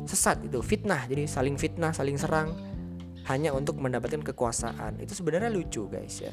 sesat 0.08 0.40
itu 0.48 0.64
fitnah. 0.64 1.04
Jadi 1.04 1.28
saling 1.28 1.60
fitnah 1.60 1.92
saling 1.92 2.16
serang 2.16 2.56
hanya 3.28 3.52
untuk 3.52 3.76
mendapatkan 3.84 4.24
kekuasaan. 4.24 5.04
Itu 5.04 5.20
sebenarnya 5.20 5.52
lucu 5.52 5.92
guys 5.92 6.24
ya. 6.24 6.32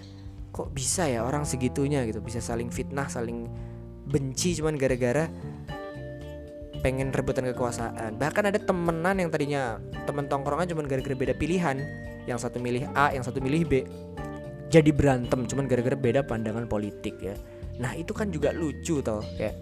Kok 0.55 0.71
bisa 0.71 1.11
ya 1.11 1.27
orang 1.27 1.43
segitunya 1.43 2.07
gitu? 2.07 2.23
Bisa 2.23 2.39
saling 2.39 2.71
fitnah 2.71 3.11
saling 3.11 3.51
benci 4.07 4.55
cuman 4.63 4.79
gara-gara 4.79 5.27
pengen 6.87 7.11
rebutan 7.11 7.51
kekuasaan. 7.51 8.15
Bahkan 8.15 8.55
ada 8.55 8.63
temenan 8.63 9.19
yang 9.19 9.31
tadinya 9.35 9.83
temen 10.07 10.31
tongkrongan 10.31 10.71
cuman 10.71 10.87
gara-gara 10.87 11.19
beda 11.19 11.35
pilihan. 11.35 11.83
Yang 12.31 12.47
satu 12.47 12.63
milih 12.63 12.87
A 12.95 13.11
yang 13.11 13.27
satu 13.27 13.43
milih 13.43 13.67
B 13.67 13.83
jadi 14.73 14.89
berantem 14.89 15.45
cuman 15.45 15.69
gara-gara 15.69 15.93
beda 15.93 16.25
pandangan 16.25 16.65
politik 16.65 17.21
ya. 17.21 17.37
Nah 17.77 17.93
itu 17.93 18.17
kan 18.17 18.33
juga 18.33 18.57
lucu 18.57 19.05
tau 19.05 19.21
kayak 19.37 19.53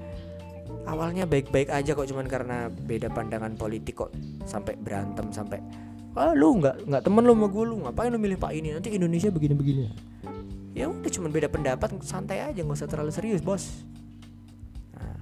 awalnya 0.87 1.27
baik-baik 1.27 1.67
aja 1.75 1.99
kok 1.99 2.07
cuman 2.07 2.31
karena 2.31 2.71
beda 2.71 3.11
pandangan 3.11 3.59
politik 3.59 4.07
kok 4.07 4.15
sampai 4.47 4.79
berantem 4.79 5.35
sampai 5.35 5.59
ah 6.15 6.35
lu 6.35 6.59
nggak 6.59 6.87
nggak 6.91 7.03
temen 7.07 7.23
lu 7.23 7.35
sama 7.35 7.47
gue 7.51 7.65
lu 7.67 7.75
ngapain 7.87 8.11
lu 8.11 8.19
milih 8.23 8.39
pak 8.39 8.55
ini? 8.55 8.75
Nanti 8.75 8.95
Indonesia 8.95 9.31
begini-begini. 9.35 9.91
Ya 10.75 10.87
udah 10.87 11.11
cuman 11.11 11.31
beda 11.35 11.51
pendapat 11.51 11.91
santai 12.07 12.47
aja 12.47 12.63
nggak 12.63 12.79
usah 12.79 12.87
terlalu 12.87 13.11
serius 13.11 13.43
bos. 13.43 13.83
Nah, 14.95 15.19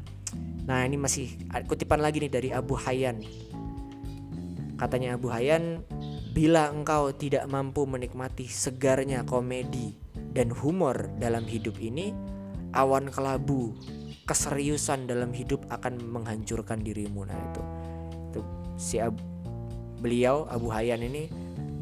nah 0.69 0.81
ini 0.85 1.01
masih 1.01 1.33
kutipan 1.65 2.05
lagi 2.05 2.21
nih 2.21 2.33
dari 2.33 2.49
Abu 2.53 2.77
Hayyan. 2.77 3.21
Katanya 4.77 5.17
Abu 5.17 5.29
Hayyan 5.29 5.85
bila 6.33 6.71
engkau 6.71 7.11
tidak 7.15 7.49
mampu 7.49 7.89
menikmati 7.89 8.47
segarnya 8.47 9.25
komedi 9.25 9.97
dan 10.33 10.53
humor 10.53 11.09
dalam 11.17 11.49
hidup 11.49 11.77
ini 11.81 12.13
awan 12.77 13.09
kelabu 13.09 13.73
keseriusan 14.29 15.09
dalam 15.09 15.33
hidup 15.33 15.65
akan 15.73 15.97
menghancurkan 16.05 16.85
dirimu 16.85 17.25
nah 17.25 17.37
itu. 17.37 17.63
Itu 18.29 18.41
si 18.77 19.01
Abu 19.01 19.25
beliau 19.99 20.47
Abu 20.47 20.71
Hayyan 20.71 21.03
ini 21.03 21.33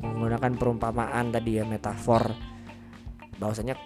menggunakan 0.00 0.54
perumpamaan 0.54 1.34
tadi 1.34 1.58
ya 1.58 1.64
metafor. 1.66 2.30
Bahwasanya 3.36 3.76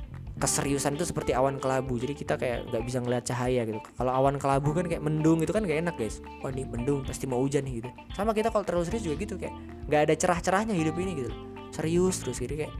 keseriusan 0.40 0.96
itu 0.96 1.04
seperti 1.04 1.36
awan 1.36 1.60
kelabu. 1.60 2.00
Jadi 2.00 2.16
kita 2.16 2.40
kayak 2.40 2.72
nggak 2.72 2.82
bisa 2.82 2.98
ngeliat 3.04 3.24
cahaya 3.28 3.68
gitu. 3.68 3.78
Kalau 3.94 4.12
awan 4.16 4.40
kelabu 4.40 4.72
kan 4.72 4.88
kayak 4.88 5.04
mendung 5.04 5.44
itu 5.44 5.52
kan 5.52 5.62
gak 5.68 5.84
enak 5.84 5.94
guys. 6.00 6.24
Oh, 6.40 6.48
ini 6.48 6.64
mendung 6.64 7.04
pasti 7.04 7.28
mau 7.28 7.44
hujan 7.44 7.68
nih 7.68 7.84
gitu. 7.84 7.88
Sama 8.16 8.32
kita 8.32 8.48
kalau 8.48 8.64
terlalu 8.64 8.88
serius 8.88 9.04
juga 9.04 9.16
gitu 9.20 9.36
kayak 9.36 9.54
nggak 9.86 10.00
ada 10.08 10.14
cerah-cerahnya 10.16 10.72
hidup 10.72 10.96
ini 10.96 11.12
gitu. 11.20 11.30
Serius 11.70 12.24
terus 12.24 12.40
gitu 12.40 12.56
kayak 12.56 12.72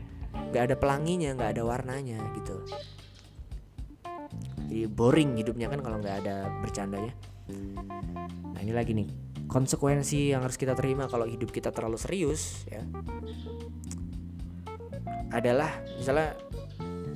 nggak 0.51 0.63
ada 0.73 0.75
pelanginya 0.81 1.37
nggak 1.37 1.61
ada 1.61 1.63
warnanya 1.63 2.19
gitu. 2.41 2.57
Jadi 4.65 4.89
boring 4.89 5.37
hidupnya 5.37 5.69
kan 5.69 5.85
kalau 5.85 6.01
nggak 6.01 6.17
ada 6.25 6.49
bercandanya. 6.65 7.13
Nah 8.57 8.61
ini 8.65 8.73
lagi 8.73 8.97
nih. 8.97 9.09
Konsekuensi 9.51 10.31
yang 10.31 10.47
harus 10.47 10.55
kita 10.55 10.79
terima 10.79 11.11
kalau 11.11 11.27
hidup 11.27 11.51
kita 11.51 11.75
terlalu 11.75 11.99
serius 11.99 12.63
ya 12.71 12.87
adalah 15.31 15.71
misalnya 15.99 16.39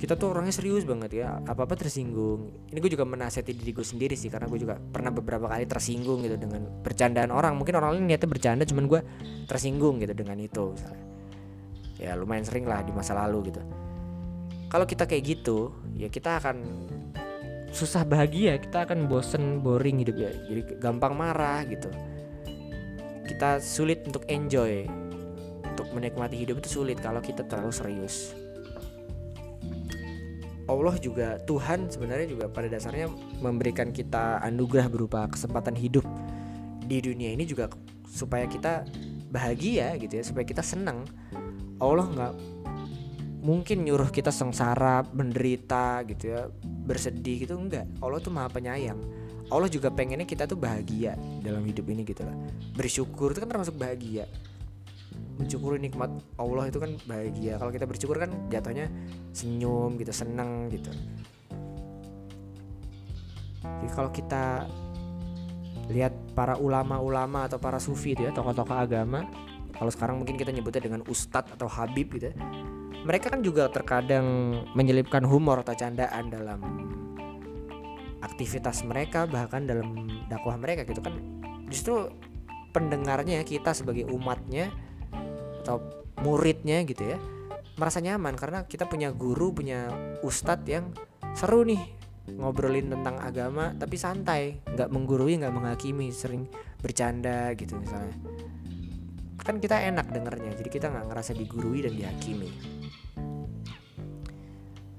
kita 0.05 0.21
tuh 0.21 0.37
orangnya 0.37 0.53
serius 0.53 0.85
banget 0.85 1.17
ya. 1.17 1.41
Apa 1.41 1.65
apa 1.65 1.73
tersinggung. 1.73 2.69
Ini 2.69 2.77
gue 2.77 2.93
juga 2.93 3.09
menasihati 3.09 3.57
diri 3.57 3.73
gue 3.73 3.81
sendiri 3.81 4.13
sih 4.13 4.29
karena 4.29 4.45
gue 4.45 4.61
juga 4.61 4.77
pernah 4.77 5.09
beberapa 5.09 5.49
kali 5.49 5.65
tersinggung 5.65 6.21
gitu 6.21 6.37
dengan 6.37 6.61
bercandaan 6.85 7.33
orang. 7.33 7.57
Mungkin 7.57 7.73
orang 7.73 7.97
lain 7.97 8.05
niatnya 8.13 8.29
bercanda 8.29 8.69
cuman 8.69 8.85
gue 8.85 9.01
tersinggung 9.49 9.97
gitu 9.97 10.13
dengan 10.13 10.37
itu 10.37 10.77
misalnya. 10.77 11.05
Ya 11.97 12.13
lumayan 12.13 12.45
sering 12.45 12.69
lah 12.69 12.85
di 12.85 12.93
masa 12.93 13.17
lalu 13.17 13.49
gitu. 13.49 13.65
Kalau 14.69 14.85
kita 14.85 15.09
kayak 15.09 15.25
gitu 15.25 15.73
ya 15.97 16.05
kita 16.13 16.37
akan 16.37 16.61
susah 17.73 18.05
bahagia. 18.05 18.61
Kita 18.61 18.85
akan 18.85 19.09
bosen 19.09 19.65
boring 19.65 20.05
hidup. 20.05 20.21
Ya 20.21 20.29
jadi 20.45 20.61
gampang 20.77 21.17
marah 21.17 21.65
gitu. 21.65 21.89
Kita 23.25 23.57
sulit 23.57 24.05
untuk 24.05 24.21
enjoy. 24.29 24.85
Untuk 25.65 25.89
menikmati 25.97 26.37
hidup 26.37 26.61
itu 26.61 26.69
sulit 26.77 27.01
kalau 27.01 27.25
kita 27.25 27.41
terlalu 27.41 27.73
serius 27.73 28.44
Allah 30.65 30.97
juga 30.97 31.37
Tuhan 31.45 31.93
sebenarnya 31.93 32.27
juga 32.33 32.45
pada 32.49 32.65
dasarnya 32.65 33.05
memberikan 33.37 33.93
kita 33.93 34.41
anugerah 34.41 34.89
berupa 34.89 35.29
kesempatan 35.29 35.77
hidup 35.77 36.05
di 36.85 37.01
dunia 37.01 37.33
ini 37.33 37.45
juga 37.45 37.69
supaya 38.09 38.49
kita 38.49 38.85
bahagia 39.29 39.93
gitu 40.01 40.17
ya 40.17 40.23
supaya 40.25 40.45
kita 40.45 40.65
senang. 40.65 41.05
Allah 41.77 42.07
nggak 42.09 42.33
mungkin 43.45 43.85
nyuruh 43.85 44.09
kita 44.09 44.33
sengsara 44.33 45.05
menderita 45.13 46.01
gitu 46.09 46.33
ya 46.33 46.49
bersedih 46.65 47.45
gitu 47.45 47.53
enggak 47.53 47.85
Allah 48.01 48.17
tuh 48.17 48.33
maha 48.33 48.49
penyayang. 48.49 48.97
Allah 49.53 49.69
juga 49.69 49.93
pengennya 49.93 50.25
kita 50.25 50.49
tuh 50.49 50.57
bahagia 50.57 51.13
dalam 51.45 51.61
hidup 51.61 51.85
ini 51.93 52.01
gitu 52.01 52.25
lah. 52.25 52.33
Bersyukur 52.73 53.37
itu 53.37 53.45
kan 53.45 53.49
termasuk 53.53 53.77
bahagia 53.77 54.25
mensyukuri 55.35 55.77
nikmat 55.83 56.11
Allah 56.39 56.71
itu 56.71 56.79
kan 56.79 56.95
bahagia 57.03 57.59
kalau 57.59 57.71
kita 57.71 57.85
bersyukur 57.85 58.15
kan 58.15 58.31
jatuhnya 58.47 58.87
senyum 59.35 59.99
gitu 59.99 60.11
seneng 60.15 60.71
gitu 60.71 60.91
jadi 63.65 63.87
kalau 63.91 64.09
kita 64.15 64.69
lihat 65.91 66.13
para 66.33 66.57
ulama-ulama 66.57 67.45
atau 67.45 67.61
para 67.61 67.77
sufi 67.77 68.17
itu 68.17 68.25
ya 68.25 68.31
tokoh-tokoh 68.33 68.73
agama 68.73 69.27
kalau 69.75 69.91
sekarang 69.91 70.23
mungkin 70.23 70.39
kita 70.39 70.55
nyebutnya 70.55 70.87
dengan 70.87 71.01
ustadz 71.05 71.51
atau 71.51 71.67
habib 71.67 72.15
gitu 72.15 72.31
ya. 72.31 72.35
mereka 73.05 73.29
kan 73.29 73.43
juga 73.43 73.69
terkadang 73.69 74.25
menyelipkan 74.73 75.21
humor 75.27 75.61
atau 75.61 75.75
candaan 75.77 76.31
dalam 76.31 76.59
aktivitas 78.23 78.81
mereka 78.87 79.29
bahkan 79.29 79.69
dalam 79.69 80.09
dakwah 80.25 80.57
mereka 80.57 80.87
gitu 80.89 81.03
kan 81.03 81.13
justru 81.69 82.09
pendengarnya 82.73 83.45
kita 83.45 83.71
sebagai 83.77 84.09
umatnya 84.09 84.73
atau 85.65 85.81
muridnya 86.21 86.85
gitu 86.85 87.01
ya 87.09 87.17
merasa 87.75 87.99
nyaman 87.99 88.37
karena 88.39 88.63
kita 88.63 88.87
punya 88.87 89.11
guru 89.11 89.51
punya 89.51 89.91
ustadz 90.23 90.69
yang 90.69 90.93
seru 91.35 91.67
nih 91.67 91.81
ngobrolin 92.31 92.89
tentang 92.89 93.21
agama 93.21 93.75
tapi 93.75 93.99
santai 93.99 94.63
nggak 94.65 94.89
menggurui 94.89 95.37
nggak 95.37 95.53
menghakimi 95.53 96.09
sering 96.09 96.49
bercanda 96.81 97.53
gitu 97.53 97.77
misalnya. 97.77 98.15
Kan 99.45 99.61
kita 99.61 99.77
enak 99.77 100.09
dengernya 100.09 100.57
jadi 100.57 100.69
kita 100.69 100.87
nggak 100.89 101.05
ngerasa 101.13 101.37
digurui 101.37 101.85
dan 101.85 101.93
dihakimi. 101.93 102.49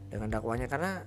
Dengan 0.07 0.29
dakwanya 0.31 0.70
karena 0.70 1.02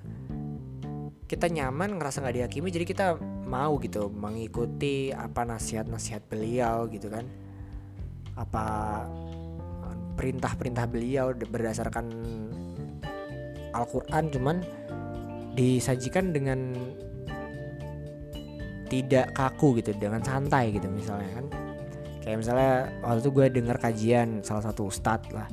kita 1.29 1.47
nyaman 1.47 1.95
ngerasa 1.95 2.19
nggak 2.19 2.35
dihakimi 2.35 2.67
jadi 2.73 2.85
kita 2.89 3.07
mau 3.47 3.79
gitu 3.79 4.11
mengikuti 4.11 5.15
apa 5.15 5.47
nasihat-nasihat 5.47 6.27
beliau 6.27 6.91
gitu 6.91 7.07
kan. 7.07 7.23
Apa 8.35 8.65
perintah-perintah 10.19 10.83
beliau 10.91 11.31
berdasarkan 11.31 12.11
Al-Quran 13.71 14.23
cuman 14.35 14.57
disajikan 15.55 16.35
dengan 16.35 16.75
tidak 18.91 19.31
kaku 19.31 19.79
gitu 19.79 19.95
dengan 19.95 20.19
santai 20.19 20.75
gitu 20.75 20.91
misalnya 20.91 21.39
kan. 21.39 21.45
Kayak 22.19 22.37
misalnya 22.43 22.73
waktu 22.99 23.19
itu 23.23 23.31
gue 23.31 23.45
dengar 23.47 23.77
kajian 23.79 24.43
salah 24.43 24.67
satu 24.67 24.91
ustadz 24.91 25.31
lah. 25.31 25.47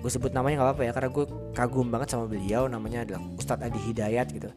Gue 0.00 0.08
sebut 0.08 0.32
namanya 0.32 0.64
nggak 0.64 0.68
apa-apa 0.72 0.82
ya 0.88 0.92
karena 0.96 1.10
gue 1.12 1.24
kagum 1.52 1.88
banget 1.92 2.08
sama 2.16 2.24
beliau 2.24 2.68
namanya 2.68 3.04
adalah 3.04 3.22
Ustadz 3.36 3.64
Adi 3.64 3.80
Hidayat 3.88 4.26
gitu. 4.32 4.50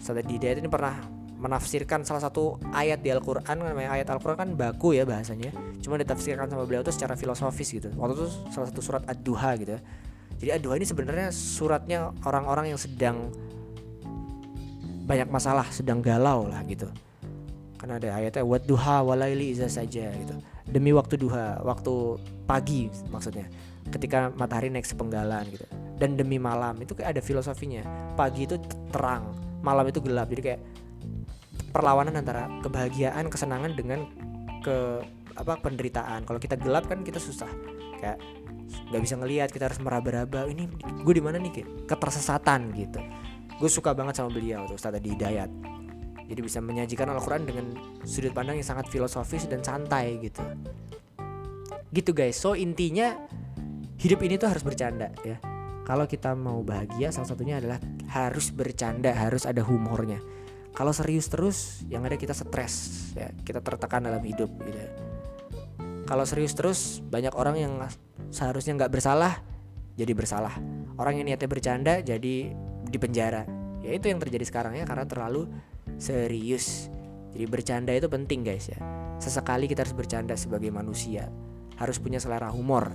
Ustadz 0.00 0.28
Hidayat 0.28 0.64
ini 0.64 0.68
pernah 0.68 0.96
menafsirkan 1.42 2.06
salah 2.06 2.22
satu 2.22 2.62
ayat 2.70 3.02
di 3.02 3.10
Al-Quran 3.10 3.42
namanya 3.58 3.98
ayat 3.98 4.06
Al-Quran 4.14 4.38
kan 4.38 4.48
baku 4.54 4.94
ya 4.94 5.02
bahasanya. 5.02 5.50
Cuma 5.82 5.98
ditafsirkan 5.98 6.46
sama 6.46 6.62
beliau 6.62 6.86
tuh 6.86 6.94
secara 6.94 7.18
filosofis 7.18 7.74
gitu. 7.74 7.90
Waktu 7.98 8.14
itu 8.14 8.26
salah 8.54 8.70
satu 8.70 8.78
surat 8.78 9.02
Ad-Duha 9.10 9.50
gitu 9.58 9.70
ya. 9.74 9.80
Jadi 10.38 10.50
Ad-Duha 10.54 10.74
ini 10.78 10.86
sebenarnya 10.86 11.28
suratnya 11.34 12.14
orang-orang 12.22 12.70
yang 12.70 12.78
sedang 12.78 13.34
banyak 15.02 15.26
masalah 15.34 15.66
sedang 15.74 15.98
galau 15.98 16.46
lah 16.46 16.62
gitu. 16.70 16.86
Karena 17.74 17.98
ada 17.98 18.14
ayatnya 18.14 18.46
wat 18.46 18.62
duha 18.62 19.02
walaili 19.02 19.50
iza 19.50 19.66
saja 19.66 20.14
gitu. 20.14 20.38
Demi 20.70 20.94
waktu 20.94 21.18
duha 21.18 21.58
waktu 21.66 22.22
pagi 22.46 22.86
maksudnya. 23.10 23.50
Ketika 23.90 24.30
matahari 24.38 24.70
naik 24.70 24.86
sepenggalan 24.86 25.42
gitu. 25.50 25.66
Dan 25.98 26.14
demi 26.14 26.38
malam 26.38 26.78
itu 26.78 26.94
kayak 26.94 27.18
ada 27.18 27.20
filosofinya. 27.22 27.82
Pagi 28.14 28.46
itu 28.46 28.54
terang 28.94 29.34
malam 29.66 29.90
itu 29.90 29.98
gelap. 29.98 30.30
Jadi 30.30 30.42
kayak 30.42 30.60
perlawanan 31.72 32.20
antara 32.20 32.46
kebahagiaan 32.60 33.26
kesenangan 33.32 33.72
dengan 33.72 34.04
ke 34.60 35.00
apa 35.32 35.58
penderitaan. 35.58 36.28
Kalau 36.28 36.38
kita 36.38 36.60
gelap 36.60 36.86
kan 36.86 37.00
kita 37.02 37.16
susah. 37.16 37.48
Kayak 37.98 38.20
nggak 38.92 39.02
bisa 39.02 39.14
ngelihat 39.16 39.48
kita 39.48 39.72
harus 39.72 39.80
meraba-raba. 39.80 40.46
Ini 40.46 40.68
gue 41.02 41.14
di 41.16 41.24
mana 41.24 41.40
nih 41.40 41.88
ketersesatan 41.88 42.70
gitu. 42.76 43.00
Gue 43.56 43.70
suka 43.72 43.96
banget 43.96 44.20
sama 44.20 44.30
beliau 44.30 44.68
tuh 44.68 44.76
Ustadz 44.76 45.00
Hidayat. 45.00 45.50
Jadi 46.22 46.40
bisa 46.40 46.64
menyajikan 46.64 47.08
Al-Quran 47.12 47.44
dengan 47.44 47.66
sudut 48.08 48.32
pandang 48.32 48.56
yang 48.56 48.64
sangat 48.64 48.88
filosofis 48.88 49.44
dan 49.48 49.60
santai 49.60 50.16
gitu. 50.22 50.40
Gitu 51.92 52.10
guys. 52.12 52.40
So 52.40 52.56
intinya 52.56 53.16
hidup 54.00 54.20
ini 54.24 54.40
tuh 54.40 54.48
harus 54.48 54.64
bercanda 54.64 55.12
ya. 55.24 55.40
Kalau 55.82 56.06
kita 56.06 56.32
mau 56.38 56.62
bahagia 56.62 57.10
salah 57.10 57.26
satunya 57.26 57.58
adalah 57.58 57.82
harus 58.12 58.54
bercanda 58.54 59.10
harus 59.10 59.48
ada 59.48 59.66
humornya 59.66 60.22
kalau 60.72 60.92
serius 60.96 61.28
terus 61.28 61.84
yang 61.92 62.04
ada 62.08 62.16
kita 62.16 62.32
stres 62.32 63.12
ya 63.12 63.28
kita 63.44 63.60
tertekan 63.60 64.08
dalam 64.08 64.24
hidup 64.24 64.48
gitu. 64.64 64.80
Kalau 66.08 66.24
serius 66.24 66.52
terus 66.56 67.00
banyak 67.04 67.32
orang 67.36 67.56
yang 67.60 67.72
seharusnya 68.32 68.76
nggak 68.76 68.92
bersalah 68.92 69.44
jadi 69.96 70.12
bersalah. 70.16 70.56
Orang 70.96 71.20
yang 71.20 71.28
niatnya 71.28 71.48
bercanda 71.48 72.00
jadi 72.00 72.52
di 72.88 72.98
penjara. 73.00 73.44
Ya 73.84 73.92
itu 73.92 74.08
yang 74.08 74.20
terjadi 74.20 74.44
sekarang 74.48 74.76
ya 74.80 74.88
karena 74.88 75.04
terlalu 75.04 75.48
serius. 76.00 76.88
Jadi 77.32 77.44
bercanda 77.48 77.92
itu 77.92 78.08
penting 78.08 78.44
guys 78.44 78.72
ya. 78.72 78.80
Sesekali 79.20 79.68
kita 79.68 79.84
harus 79.84 79.96
bercanda 79.96 80.36
sebagai 80.36 80.72
manusia. 80.72 81.28
Harus 81.76 82.00
punya 82.00 82.20
selera 82.20 82.48
humor. 82.52 82.92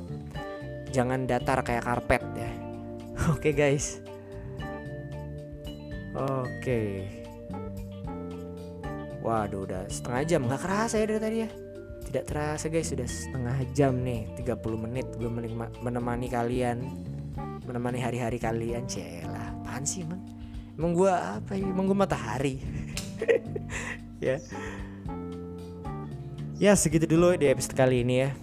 Jangan 0.89 1.29
datar 1.29 1.61
kayak 1.61 1.85
karpet 1.85 2.23
ya. 2.33 2.51
Oke 3.33 3.53
guys. 3.53 4.01
Oke 6.17 7.05
waduh 9.21 9.65
udah 9.65 9.85
setengah 9.89 10.21
jam. 10.25 10.41
Nggak 10.45 10.61
kerasa 10.61 10.95
ya 11.01 11.05
dari 11.09 11.21
tadi 11.21 11.37
ya? 11.45 11.49
Tidak 12.07 12.23
terasa 12.23 12.65
guys. 12.71 12.87
Sudah 12.89 13.07
setengah 13.07 13.57
jam 13.73 13.93
nih. 14.01 14.27
30 14.41 14.85
menit 14.85 15.07
gue 15.17 15.29
menemani 15.81 16.27
kalian. 16.29 16.77
Menemani 17.65 17.99
hari-hari 17.99 18.37
kalian. 18.39 18.87
Celah 18.87 19.53
apaan 19.57 19.83
sih 19.83 20.05
emang 20.05 20.21
emang 20.77 20.91
gue 20.95 21.11
apa 21.11 21.51
ya? 21.57 21.65
Emang 21.65 21.85
gue 21.89 21.97
matahari. 21.97 22.55
Ya. 24.17 24.41
Ya 26.57 26.73
segitu 26.73 27.05
dulu 27.05 27.37
di 27.37 27.53
episode 27.53 27.77
kali 27.77 28.01
ini 28.01 28.25
ya. 28.25 28.33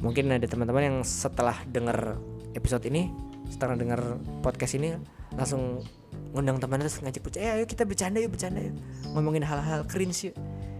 Mungkin 0.00 0.32
ada 0.32 0.48
teman-teman 0.48 0.80
yang 0.80 0.98
setelah 1.04 1.60
denger 1.68 2.16
episode 2.56 2.88
ini 2.88 3.12
setelah 3.52 3.76
denger 3.76 4.00
podcast 4.40 4.76
ini 4.80 4.96
langsung 5.36 5.84
ngundang 6.32 6.60
teman 6.60 6.78
terus 6.84 7.00
ngajak 7.00 7.22
pucat 7.24 7.40
eh 7.40 7.50
ayo 7.56 7.64
kita 7.64 7.88
bercanda 7.88 8.20
yuk 8.20 8.36
bercanda 8.36 8.60
yuk. 8.60 8.76
Ngomongin 9.16 9.44
hal-hal 9.44 9.80
cringe 9.88 10.28
yuk. 10.28 10.34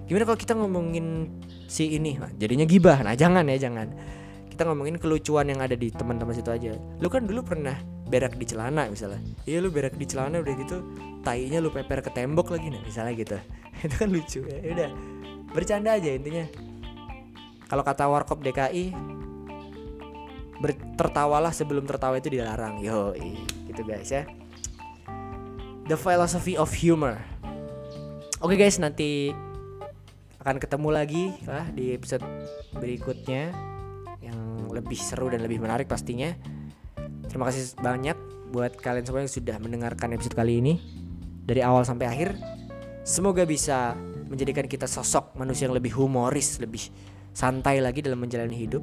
Gimana 0.09 0.25
kalau 0.25 0.39
kita 0.41 0.53
ngomongin 0.57 1.29
si 1.69 1.97
ini? 1.97 2.17
Nah, 2.17 2.33
jadinya 2.37 2.65
gibah. 2.65 3.01
Nah 3.05 3.13
jangan 3.17 3.45
ya 3.49 3.57
jangan. 3.69 3.93
Kita 4.49 4.69
ngomongin 4.69 4.97
kelucuan 4.97 5.49
yang 5.49 5.61
ada 5.61 5.77
di 5.77 5.89
teman-teman 5.93 6.33
situ 6.37 6.49
aja. 6.53 6.73
Lu 7.01 7.09
kan 7.09 7.25
dulu 7.25 7.45
pernah 7.45 7.77
berak 8.09 8.37
di 8.37 8.45
celana 8.49 8.89
misalnya. 8.89 9.21
Iya 9.45 9.61
lu 9.65 9.69
berak 9.69 9.97
di 9.97 10.05
celana 10.09 10.41
udah 10.41 10.55
gitu 10.57 10.77
tainya 11.25 11.61
lu 11.61 11.69
peper 11.69 12.01
ke 12.01 12.11
tembok 12.13 12.53
lagi 12.53 12.73
nih 12.73 12.81
misalnya 12.85 13.13
gitu. 13.17 13.37
Itu 13.85 13.95
kan 13.97 14.09
lucu 14.09 14.41
ya, 14.49 14.59
ya 14.65 14.71
udah 14.75 14.91
bercanda 15.53 15.97
aja 15.97 16.11
intinya. 16.13 16.45
Kalau 17.69 17.85
kata 17.85 18.09
warkop 18.09 18.41
DKI 18.41 18.97
tertawalah 20.97 21.53
sebelum 21.53 21.85
tertawa 21.85 22.17
itu 22.17 22.33
dilarang. 22.33 22.81
Yo 22.81 23.13
gitu 23.69 23.85
guys 23.85 24.11
ya 24.11 24.27
the 25.89 25.97
philosophy 25.97 26.55
of 26.55 26.69
humor 26.71 27.17
oke 28.45 28.53
okay 28.53 28.57
guys 28.61 28.77
nanti 28.79 29.33
akan 30.39 30.63
ketemu 30.63 30.89
lagi 30.95 31.25
lah 31.45 31.67
di 31.75 31.93
episode 31.93 32.23
berikutnya 32.79 33.53
yang 34.23 34.71
lebih 34.71 34.97
seru 34.97 35.29
dan 35.29 35.45
lebih 35.45 35.61
menarik 35.61 35.91
pastinya. 35.91 36.33
Terima 37.29 37.51
kasih 37.51 37.77
banyak 37.77 38.17
buat 38.55 38.79
kalian 38.81 39.05
semua 39.05 39.21
yang 39.21 39.33
sudah 39.33 39.57
mendengarkan 39.61 40.17
episode 40.17 40.33
kali 40.33 40.63
ini 40.63 40.75
dari 41.45 41.61
awal 41.61 41.85
sampai 41.85 42.09
akhir. 42.09 42.39
Semoga 43.05 43.45
bisa 43.45 43.93
menjadikan 44.29 44.69
kita 44.69 44.85
sosok 44.85 45.37
manusia 45.37 45.69
yang 45.69 45.77
lebih 45.77 45.97
humoris, 45.97 46.61
lebih 46.61 46.89
santai 47.33 47.81
lagi 47.81 48.05
dalam 48.05 48.21
menjalani 48.21 48.57
hidup, 48.57 48.81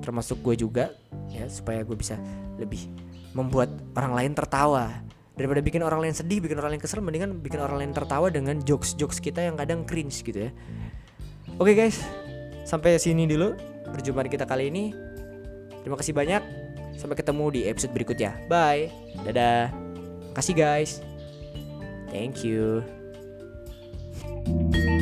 termasuk 0.00 0.40
gue 0.44 0.60
juga 0.60 0.92
ya 1.28 1.44
supaya 1.48 1.84
gue 1.84 1.96
bisa 1.96 2.16
lebih 2.56 2.88
membuat 3.36 3.68
orang 3.96 4.12
lain 4.12 4.32
tertawa 4.32 5.04
daripada 5.38 5.62
bikin 5.62 5.86
orang 5.86 6.02
lain 6.02 6.14
sedih 6.18 6.42
bikin 6.42 6.58
orang 6.58 6.74
lain 6.74 6.82
kesel 6.82 6.98
mendingan 6.98 7.38
bikin 7.38 7.62
orang 7.62 7.78
lain 7.78 7.94
tertawa 7.94 8.26
dengan 8.28 8.58
jokes 8.66 8.98
jokes 8.98 9.22
kita 9.22 9.46
yang 9.46 9.54
kadang 9.54 9.86
cringe 9.86 10.26
gitu 10.26 10.50
ya. 10.50 10.52
Oke 11.62 11.72
okay 11.72 11.74
guys. 11.86 12.02
Sampai 12.66 12.98
sini 12.98 13.24
dulu 13.24 13.54
perjumpaan 13.88 14.26
kita 14.26 14.44
kali 14.44 14.68
ini. 14.68 14.90
Terima 15.86 15.96
kasih 15.96 16.12
banyak. 16.12 16.42
Sampai 16.98 17.14
ketemu 17.14 17.44
di 17.54 17.60
episode 17.70 17.94
berikutnya. 17.94 18.34
Bye. 18.50 18.90
Dadah. 19.22 19.70
Kasih 20.34 20.58
guys. 20.58 21.00
Thank 22.10 22.42
you 22.42 22.82
thank 24.48 24.76
you. 24.76 24.97